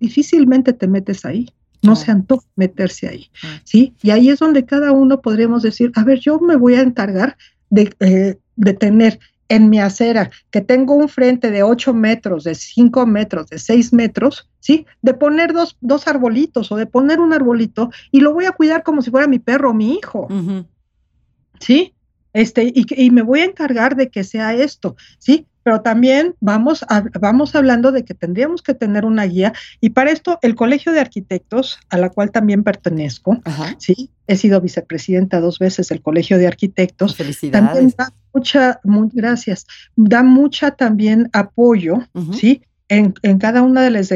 [0.00, 1.50] difícilmente te metes ahí
[1.82, 3.30] no se antoja meterse ahí,
[3.64, 3.94] ¿sí?
[4.02, 7.36] Y ahí es donde cada uno podríamos decir, a ver, yo me voy a encargar
[7.70, 12.54] de, eh, de tener en mi acera, que tengo un frente de 8 metros, de
[12.54, 14.86] 5 metros, de 6 metros, ¿sí?
[15.00, 18.82] De poner dos, dos, arbolitos o de poner un arbolito y lo voy a cuidar
[18.82, 20.28] como si fuera mi perro o mi hijo,
[21.60, 21.94] ¿sí?
[22.32, 25.46] Este, y, y, me voy a encargar de que sea esto, ¿sí?
[25.68, 26.82] pero también vamos,
[27.20, 31.00] vamos hablando de que tendríamos que tener una guía y para esto el Colegio de
[31.00, 33.42] Arquitectos, a la cual también pertenezco,
[33.76, 37.66] sí, he sido vicepresidenta dos veces del Colegio de Arquitectos, Felicidades.
[37.66, 38.80] también da mucha,
[39.12, 41.98] gracias, da mucha también apoyo,
[42.32, 44.08] sí, en, cada una de las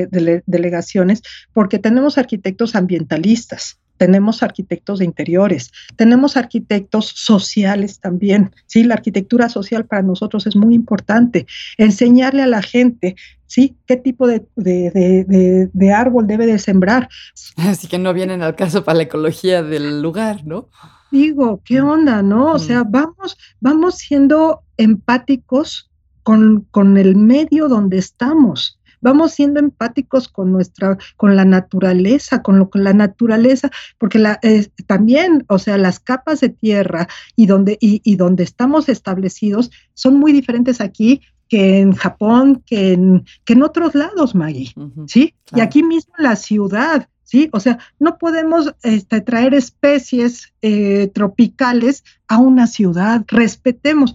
[0.46, 1.20] delegaciones,
[1.52, 8.50] porque tenemos arquitectos ambientalistas, tenemos arquitectos de interiores, tenemos arquitectos sociales también.
[8.66, 11.46] Sí, la arquitectura social para nosotros es muy importante.
[11.78, 13.14] Enseñarle a la gente,
[13.46, 17.08] sí, qué tipo de, de, árbol debe de sembrar.
[17.54, 20.68] Así que no vienen al caso para la ecología del lugar, ¿no?
[21.12, 22.54] Digo, ¿qué onda, no?
[22.54, 25.92] O sea, vamos, vamos siendo empáticos
[26.24, 32.58] con, con el medio donde estamos vamos siendo empáticos con nuestra, con la naturaleza, con
[32.58, 34.40] lo con la naturaleza, porque la,
[34.86, 40.32] también, o sea, las capas de tierra y donde, y, donde estamos establecidos son muy
[40.32, 44.72] diferentes aquí que en Japón, que en, que en otros lados, Maggie,
[45.06, 45.34] ¿sí?
[45.54, 47.50] Y aquí mismo la ciudad, ¿sí?
[47.52, 54.14] O sea, no podemos este, traer especies eh, tropicales a una ciudad, respetemos.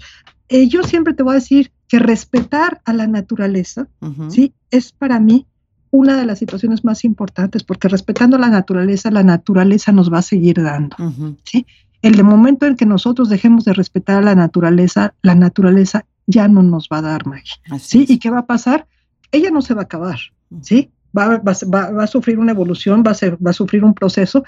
[0.49, 3.87] Eh, yo siempre te voy a decir, que respetar a la naturaleza,
[4.29, 4.53] ¿sí?
[4.71, 5.45] Es para mí
[5.89, 10.23] una de las situaciones más importantes, porque respetando la naturaleza, la naturaleza nos va a
[10.23, 10.97] seguir dando,
[11.43, 11.65] ¿sí?
[12.01, 16.61] El momento en que nosotros dejemos de respetar a la naturaleza, la naturaleza ya no
[16.61, 18.05] nos va a dar magia, ¿sí?
[18.07, 18.85] ¿Y qué va a pasar?
[19.31, 20.19] Ella no se va a acabar,
[20.61, 20.91] ¿sí?
[21.17, 24.43] Va, va, a sufrir una evolución, va a, ser, va a sufrir un proceso,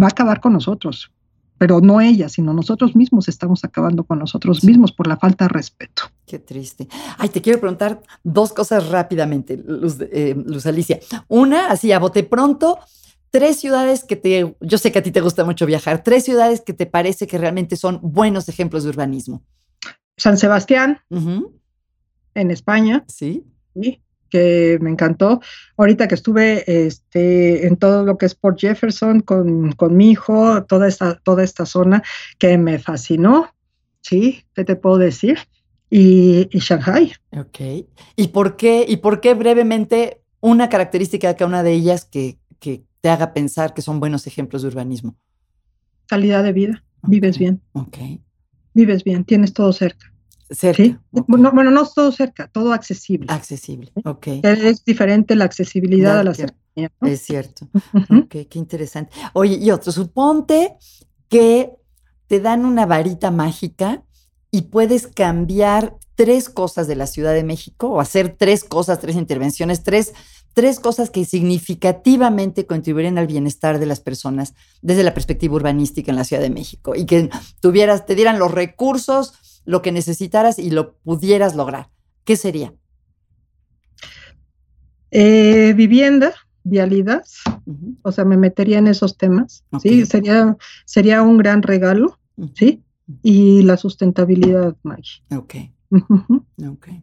[0.00, 1.12] va a acabar con nosotros,
[1.60, 5.50] pero no ella, sino nosotros mismos estamos acabando con nosotros mismos por la falta de
[5.50, 6.04] respeto.
[6.26, 6.88] Qué triste.
[7.18, 11.00] Ay, te quiero preguntar dos cosas rápidamente, Luz, eh, Luz Alicia.
[11.28, 12.78] Una, así a bote pronto,
[13.28, 16.62] tres ciudades que te, yo sé que a ti te gusta mucho viajar, tres ciudades
[16.62, 19.42] que te parece que realmente son buenos ejemplos de urbanismo.
[20.16, 23.04] San Sebastián, en España.
[23.06, 23.44] Sí.
[23.78, 25.40] Sí que me encantó.
[25.76, 30.64] Ahorita que estuve este, en todo lo que es Port Jefferson con, con, mi hijo,
[30.64, 32.02] toda esta, toda esta zona
[32.38, 33.54] que me fascinó,
[34.00, 34.44] ¿sí?
[34.54, 35.38] ¿Qué te puedo decir?
[35.90, 37.12] Y, y Shanghai.
[37.36, 37.86] Ok.
[38.16, 42.38] ¿Y por qué, y por qué brevemente una característica de cada una de ellas que,
[42.58, 45.16] que te haga pensar que son buenos ejemplos de urbanismo?
[46.06, 47.60] Calidad de vida, vives bien.
[47.72, 47.98] Ok.
[48.74, 50.09] Vives bien, tienes todo cerca.
[50.50, 51.00] Cerca.
[51.12, 53.26] Bueno, no todo cerca, todo accesible.
[53.28, 54.26] Accesible, ok.
[54.42, 56.90] Es diferente la accesibilidad a la cercanía.
[57.02, 57.68] Es cierto.
[57.94, 59.12] Ok, qué interesante.
[59.32, 60.74] Oye, y otro, suponte
[61.28, 61.70] que
[62.26, 64.02] te dan una varita mágica
[64.50, 69.16] y puedes cambiar tres cosas de la Ciudad de México o hacer tres cosas, tres
[69.16, 70.12] intervenciones, tres,
[70.52, 76.16] tres cosas que significativamente contribuirían al bienestar de las personas desde la perspectiva urbanística en
[76.16, 79.34] la Ciudad de México y que tuvieras, te dieran los recursos
[79.64, 81.90] lo que necesitaras y lo pudieras lograr,
[82.24, 82.72] ¿qué sería?
[85.10, 86.32] Eh, vivienda,
[86.62, 87.24] vialidad,
[88.02, 90.06] o sea, me metería en esos temas, ¿sí?
[90.06, 92.18] Sería, sería un gran regalo,
[92.54, 92.82] ¿sí?
[93.22, 95.22] Y la sustentabilidad, Maggie.
[95.36, 95.54] Ok,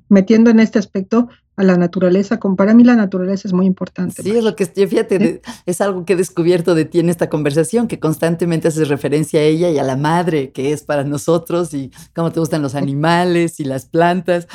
[0.08, 1.28] Metiendo en este aspecto
[1.58, 4.22] a la naturaleza, como para mí la naturaleza es muy importante.
[4.22, 7.88] Sí, es lo que fíjate, es algo que he descubierto de ti en esta conversación,
[7.88, 11.92] que constantemente haces referencia a ella y a la madre que es para nosotros y
[12.16, 14.48] cómo te gustan los animales y las plantas.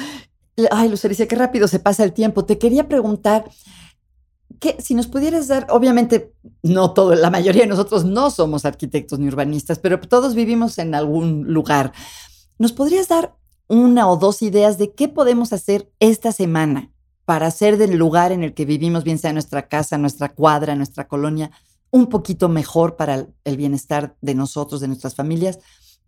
[0.70, 2.44] Ay, Lucericia, qué rápido se pasa el tiempo.
[2.44, 3.46] Te quería preguntar,
[4.61, 9.18] que si nos pudieras dar, obviamente no todo, la mayoría de nosotros no somos arquitectos
[9.18, 11.92] ni urbanistas, pero todos vivimos en algún lugar.
[12.59, 13.34] ¿Nos podrías dar
[13.66, 16.91] una o dos ideas de qué podemos hacer esta semana
[17.24, 21.06] para hacer del lugar en el que vivimos, bien sea nuestra casa, nuestra cuadra, nuestra
[21.06, 21.50] colonia,
[21.90, 25.58] un poquito mejor para el bienestar de nosotros, de nuestras familias?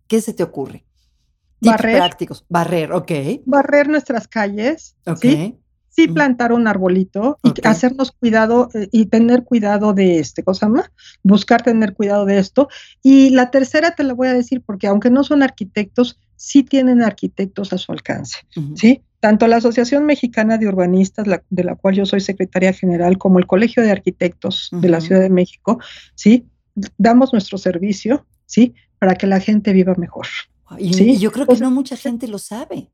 [0.07, 0.85] ¿Qué se te ocurre?
[1.61, 1.97] barrer.
[1.97, 2.45] prácticos.
[2.49, 3.11] Barrer, ok.
[3.45, 4.95] Barrer nuestras calles.
[5.05, 5.21] Ok.
[5.21, 5.57] ¿sí?
[5.95, 10.91] sí plantar un arbolito y hacernos cuidado eh, y tener cuidado de este, cosa más,
[11.23, 12.67] buscar tener cuidado de esto.
[13.01, 17.01] Y la tercera te la voy a decir porque aunque no son arquitectos, sí tienen
[17.01, 18.39] arquitectos a su alcance,
[18.75, 19.01] ¿sí?
[19.25, 23.47] Tanto la Asociación Mexicana de Urbanistas, de la cual yo soy secretaria general, como el
[23.47, 25.79] Colegio de Arquitectos de la Ciudad de México,
[26.13, 26.45] ¿sí?
[26.99, 28.75] Damos nuestro servicio, ¿sí?
[28.99, 30.27] Para que la gente viva mejor.
[30.77, 32.91] Y, yo creo que no mucha gente lo sabe.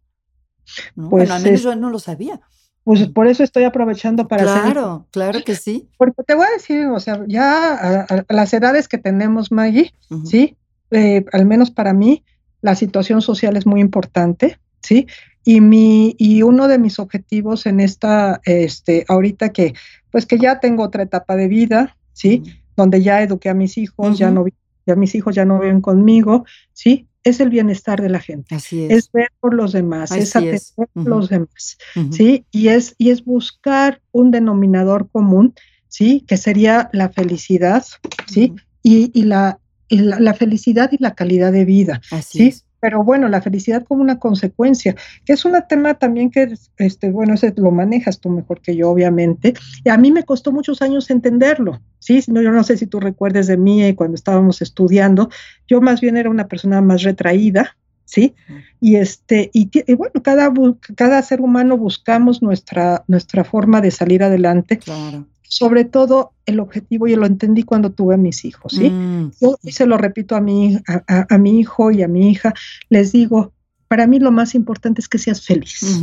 [0.95, 2.39] Pues bueno, al menos yo no lo sabía.
[2.85, 5.89] Pues por eso estoy aprovechando para Claro, claro que sí.
[5.97, 10.55] Porque te voy a decir, o sea, ya a, las edades que tenemos, Maggie, ¿sí?
[10.91, 12.23] Eh, al menos para mí,
[12.61, 15.07] la situación social es muy importante, ¿sí?
[15.43, 19.73] Y, mi, y uno de mis objetivos en esta, este, ahorita que,
[20.11, 22.43] pues que ya tengo otra etapa de vida, ¿sí?
[22.75, 24.45] Donde ya eduqué a mis hijos, ya no
[24.87, 27.07] ya mis hijos ya no viven conmigo, ¿sí?
[27.23, 28.55] es el bienestar de la gente.
[28.55, 28.91] Así es.
[28.91, 31.77] es ver por los demás, es atender por los demás,
[32.11, 32.45] ¿sí?
[32.51, 35.53] Y es, y es buscar un denominador común,
[35.87, 36.23] ¿sí?
[36.27, 37.85] Que sería la felicidad,
[38.27, 38.53] ¿sí?
[38.81, 42.47] y, y, la, la, felicidad y la calidad de vida, Así ¿sí?
[42.47, 47.11] Es pero bueno, la felicidad como una consecuencia, que es un tema también que, este,
[47.11, 49.53] bueno, ese lo manejas tú mejor que yo, obviamente,
[49.85, 52.21] y a mí me costó muchos años entenderlo, ¿sí?
[52.27, 55.29] No, yo no sé si tú recuerdes de mí eh, cuando estábamos estudiando,
[55.67, 58.33] yo más bien era una persona más retraída, ¿sí?
[58.81, 60.51] Y, este, y, bueno, cada,
[60.95, 64.79] cada ser humano buscamos nuestra, nuestra forma de salir adelante.
[64.79, 68.89] Claro sobre todo el objetivo, y lo entendí cuando tuve a mis hijos, ¿sí?
[68.89, 69.31] Mm.
[69.41, 72.53] Yo y se lo repito a mi, a, mi hijo y a mi hija,
[72.87, 73.51] les digo,
[73.89, 76.01] para mí lo más importante es que seas feliz,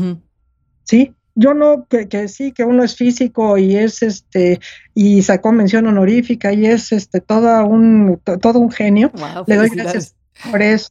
[0.84, 1.14] ¿sí?
[1.34, 4.60] Yo no, que, sí, que uno es físico y es este,
[4.94, 9.10] y sacó mención honorífica y es este, todo un, todo un genio.
[9.46, 10.14] Le doy gracias
[10.50, 10.90] por eso.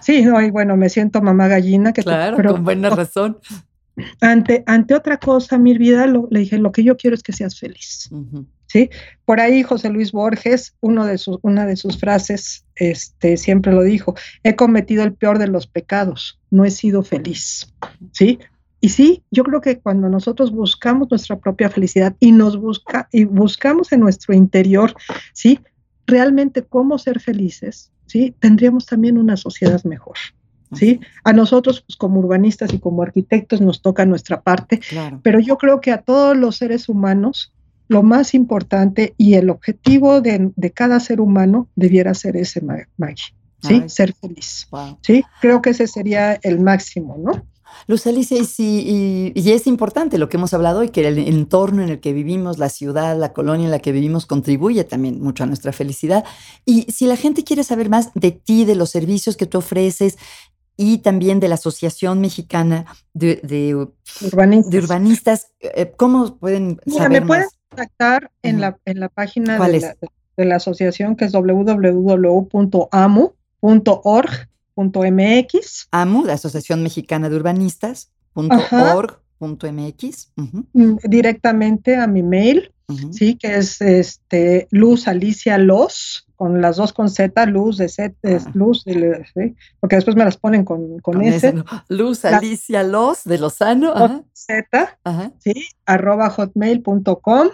[0.00, 1.92] Sí, no, y bueno, me siento mamá gallina.
[1.92, 3.38] Que claro, con buena razón.
[4.20, 7.58] Ante, ante otra cosa, mi vida, le dije, lo que yo quiero es que seas
[7.58, 8.10] feliz.
[8.66, 8.90] ¿Sí?
[9.24, 13.82] Por ahí José Luis Borges, uno de sus, una de sus frases, este, siempre lo
[13.82, 17.72] dijo, he cometido el peor de los pecados, no he sido feliz.
[18.12, 18.38] ¿Sí?
[18.80, 23.24] Y sí, yo creo que cuando nosotros buscamos nuestra propia felicidad y nos busca y
[23.24, 24.94] buscamos en nuestro interior,
[25.32, 25.60] ¿sí?
[26.06, 28.34] Realmente cómo ser felices, ¿sí?
[28.38, 30.16] Tendríamos también una sociedad mejor.
[30.72, 31.00] ¿Sí?
[31.24, 34.80] A nosotros, pues, como urbanistas y como arquitectos, nos toca nuestra parte,
[35.22, 37.52] pero yo creo que a todos los seres humanos,
[37.88, 43.82] lo más importante y el objetivo de, cada ser humano debiera ser ese, Maggie, ¿sí?
[43.86, 44.68] ser feliz,
[45.00, 45.24] ¿sí?
[45.40, 47.32] Creo que ese sería el máximo, ¿no?
[47.86, 51.88] Luz Alicia, y, y, es importante lo que hemos hablado y que el entorno en
[51.88, 55.46] el que vivimos, la ciudad, la colonia en la que vivimos contribuye también mucho a
[55.46, 56.24] nuestra felicidad.
[56.66, 60.18] Y si la gente quiere saber más de ti, de los servicios que tú ofreces,
[60.78, 63.74] y también de la Asociación Mexicana de,
[64.22, 65.50] Urbanistas.
[65.60, 69.96] Eh, ¿Cómo pueden saber Me pueden contactar en, la, en la página de la,
[70.36, 72.28] de la, asociación que es www.amu.org.mx.
[75.90, 78.12] AMU, la Asociación Mexicana de Urbanistas.
[78.34, 80.32] .org.mx.
[80.36, 82.72] Mm, directamente a mi mail,
[83.12, 88.14] sí, que es este Luz Alicia Los con las dos con Z, luz de Z,
[88.22, 88.50] ah.
[88.54, 88.84] luz,
[89.80, 91.52] porque después me las ponen con, con, S.
[91.88, 94.24] Luz Alicia Los de Lozano.
[94.32, 94.98] Z,
[95.40, 95.66] ¿sí?
[95.84, 97.48] arroba hotmail.com,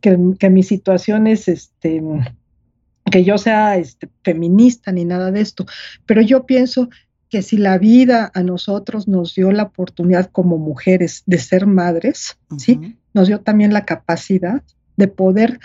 [0.00, 2.02] que, mi situación es, este,
[3.10, 5.66] que yo sea este, feminista ni nada de esto,
[6.06, 6.88] pero yo pienso
[7.28, 12.38] que si la vida a nosotros nos dio la oportunidad como mujeres de ser madres,
[12.56, 12.96] ¿sí?
[13.12, 14.62] Nos dio también la capacidad
[14.96, 15.58] de poder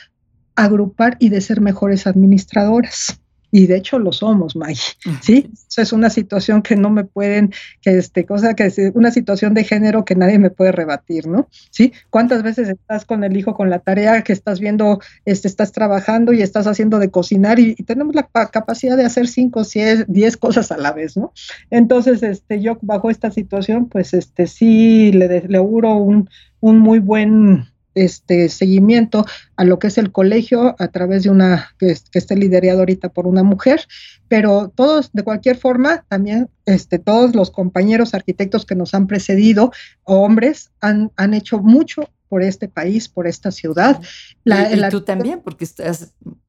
[0.56, 3.22] agrupar y de ser mejores administradoras
[3.54, 5.52] y de hecho lo somos, Maggie, ¿sí?
[5.70, 9.54] Esa es una situación que no me pueden, que este, cosa que es una situación
[9.54, 11.48] de género que nadie me puede rebatir, ¿no?
[11.70, 11.94] ¿Sí?
[12.10, 16.34] ¿Cuántas veces estás con el hijo con la tarea que estás viendo, este, estás trabajando
[16.34, 19.62] y estás haciendo de cocinar y, tenemos la capacidad de hacer cinco,
[20.08, 21.32] diez cosas a la vez, ¿no?
[21.70, 26.28] Entonces, este, yo bajo esta situación, pues, este, sí le, le auguro un,
[26.60, 29.26] un muy buen este seguimiento
[29.56, 33.28] a lo que es el colegio a través de una que, esté liderado ahorita por
[33.28, 33.86] una mujer,
[34.28, 39.72] pero todos, de cualquier forma, también este, todos los compañeros arquitectos que nos han precedido,
[40.04, 44.02] hombres, han, han hecho mucho por este país, por esta ciudad.
[44.44, 45.68] y, tú también, porque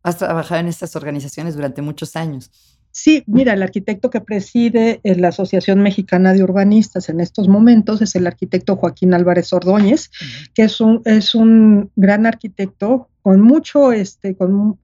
[0.03, 2.51] has trabajado en estas organizaciones durante muchos años.
[2.97, 8.01] Sí, mira, el arquitecto que preside eh, la Asociación Mexicana de Urbanistas en estos momentos
[8.01, 10.13] es el arquitecto Joaquín Álvarez Ordóñez,
[10.55, 14.79] que es un, es un gran arquitecto con mucho, este, con,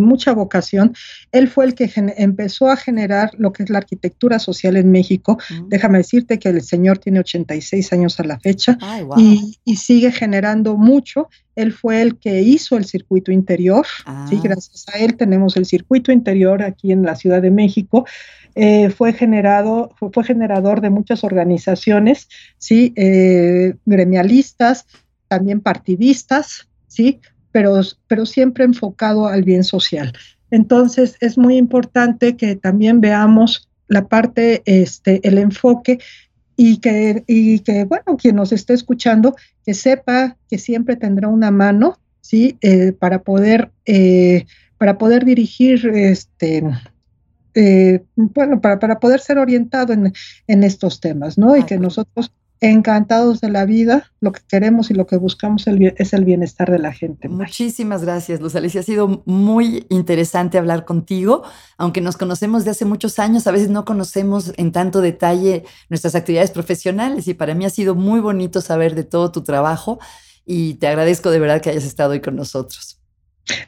[0.00, 0.94] mucha vocación.
[1.32, 5.36] Él fue el que empezó a generar lo que es la arquitectura social en México.
[5.66, 8.78] Déjame decirte que el señor tiene 86 años a la fecha
[9.18, 11.28] y, sigue generando mucho.
[11.56, 13.84] Él fue el que hizo el circuito interior.
[14.30, 14.40] Sí, ah.
[14.42, 18.06] gracias a él tenemos el circuito interior aquí en la Ciudad de México.
[18.54, 24.86] Eh, fue generado, fue, generador de muchas organizaciones, sí, eh, gremialistas,
[25.28, 27.20] también partidistas, sí,
[27.52, 30.12] pero, pero siempre enfocado al bien social.
[30.50, 35.98] Entonces, es muy importante que también veamos la parte, este, el enfoque
[36.56, 41.50] y que, y que, bueno, quien nos esté escuchando, que sepa que siempre tendrá una
[41.50, 42.58] mano, ¿sí?
[42.60, 44.44] Eh, para poder, eh,
[44.76, 46.64] para poder dirigir, este,
[47.54, 50.12] eh, bueno, para, para, poder ser orientado en,
[50.46, 51.56] en, estos temas, ¿no?
[51.56, 56.12] Y que nosotros encantados de la vida, lo que queremos y lo que buscamos es
[56.12, 57.28] el bienestar de la gente.
[57.28, 58.80] Muchísimas gracias, Luz Alicia.
[58.80, 61.42] Ha sido muy interesante hablar contigo.
[61.76, 66.14] Aunque nos conocemos de hace muchos años, a veces no conocemos en tanto detalle nuestras
[66.14, 69.98] actividades profesionales y para mí ha sido muy bonito saber de todo tu trabajo
[70.44, 72.97] y te agradezco de verdad que hayas estado hoy con nosotros.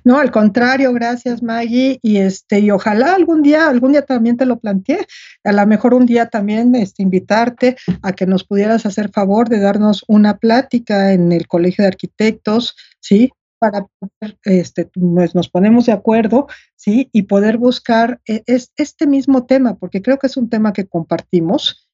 [0.05, 4.47] No, al contrario, gracias Maggie y este y ojalá algún día, algún día también te
[4.47, 5.07] lo planteé,
[5.45, 9.61] a lo mejor un día también este, invitarte a que nos pudieras hacer favor de
[9.61, 13.33] darnos una plática en el Colegio de Arquitectos, ¿sí?
[13.59, 17.09] Para poder, este, pues nos ponemos de acuerdo, ¿sí?
[17.13, 20.87] Y poder buscar e, es, este mismo tema, porque creo que es un tema que
[20.87, 21.87] compartimos.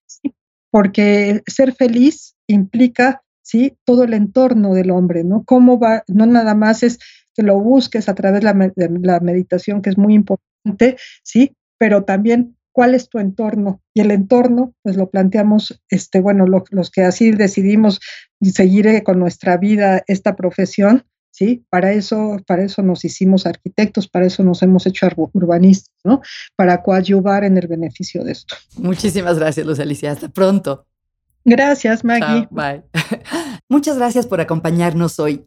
[0.70, 3.76] Porque ser feliz implica, ¿sí?
[3.84, 5.44] Todo el entorno del hombre, ¿no?
[5.44, 6.98] Cómo va, no nada más es
[7.36, 11.54] que lo busques a través de la, meditación, que es muy importante, ¿sí?
[11.78, 13.80] Pero también cuál es tu entorno.
[13.94, 18.00] Y el entorno, pues lo planteamos, este, bueno, los que así decidimos
[18.40, 21.64] seguir eh, con nuestra vida esta profesión, ¿sí?
[21.68, 26.22] Para eso, para eso nos hicimos arquitectos, para eso nos hemos hecho urbanistas, ¿no?
[26.56, 28.56] Para coadyuvar en el beneficio de esto.
[28.76, 30.12] Muchísimas gracias, Luz Alicia.
[30.12, 30.86] Hasta pronto.
[31.44, 32.48] Gracias, Maggie.
[32.50, 32.82] bye.
[33.68, 35.46] Muchas gracias por acompañarnos hoy.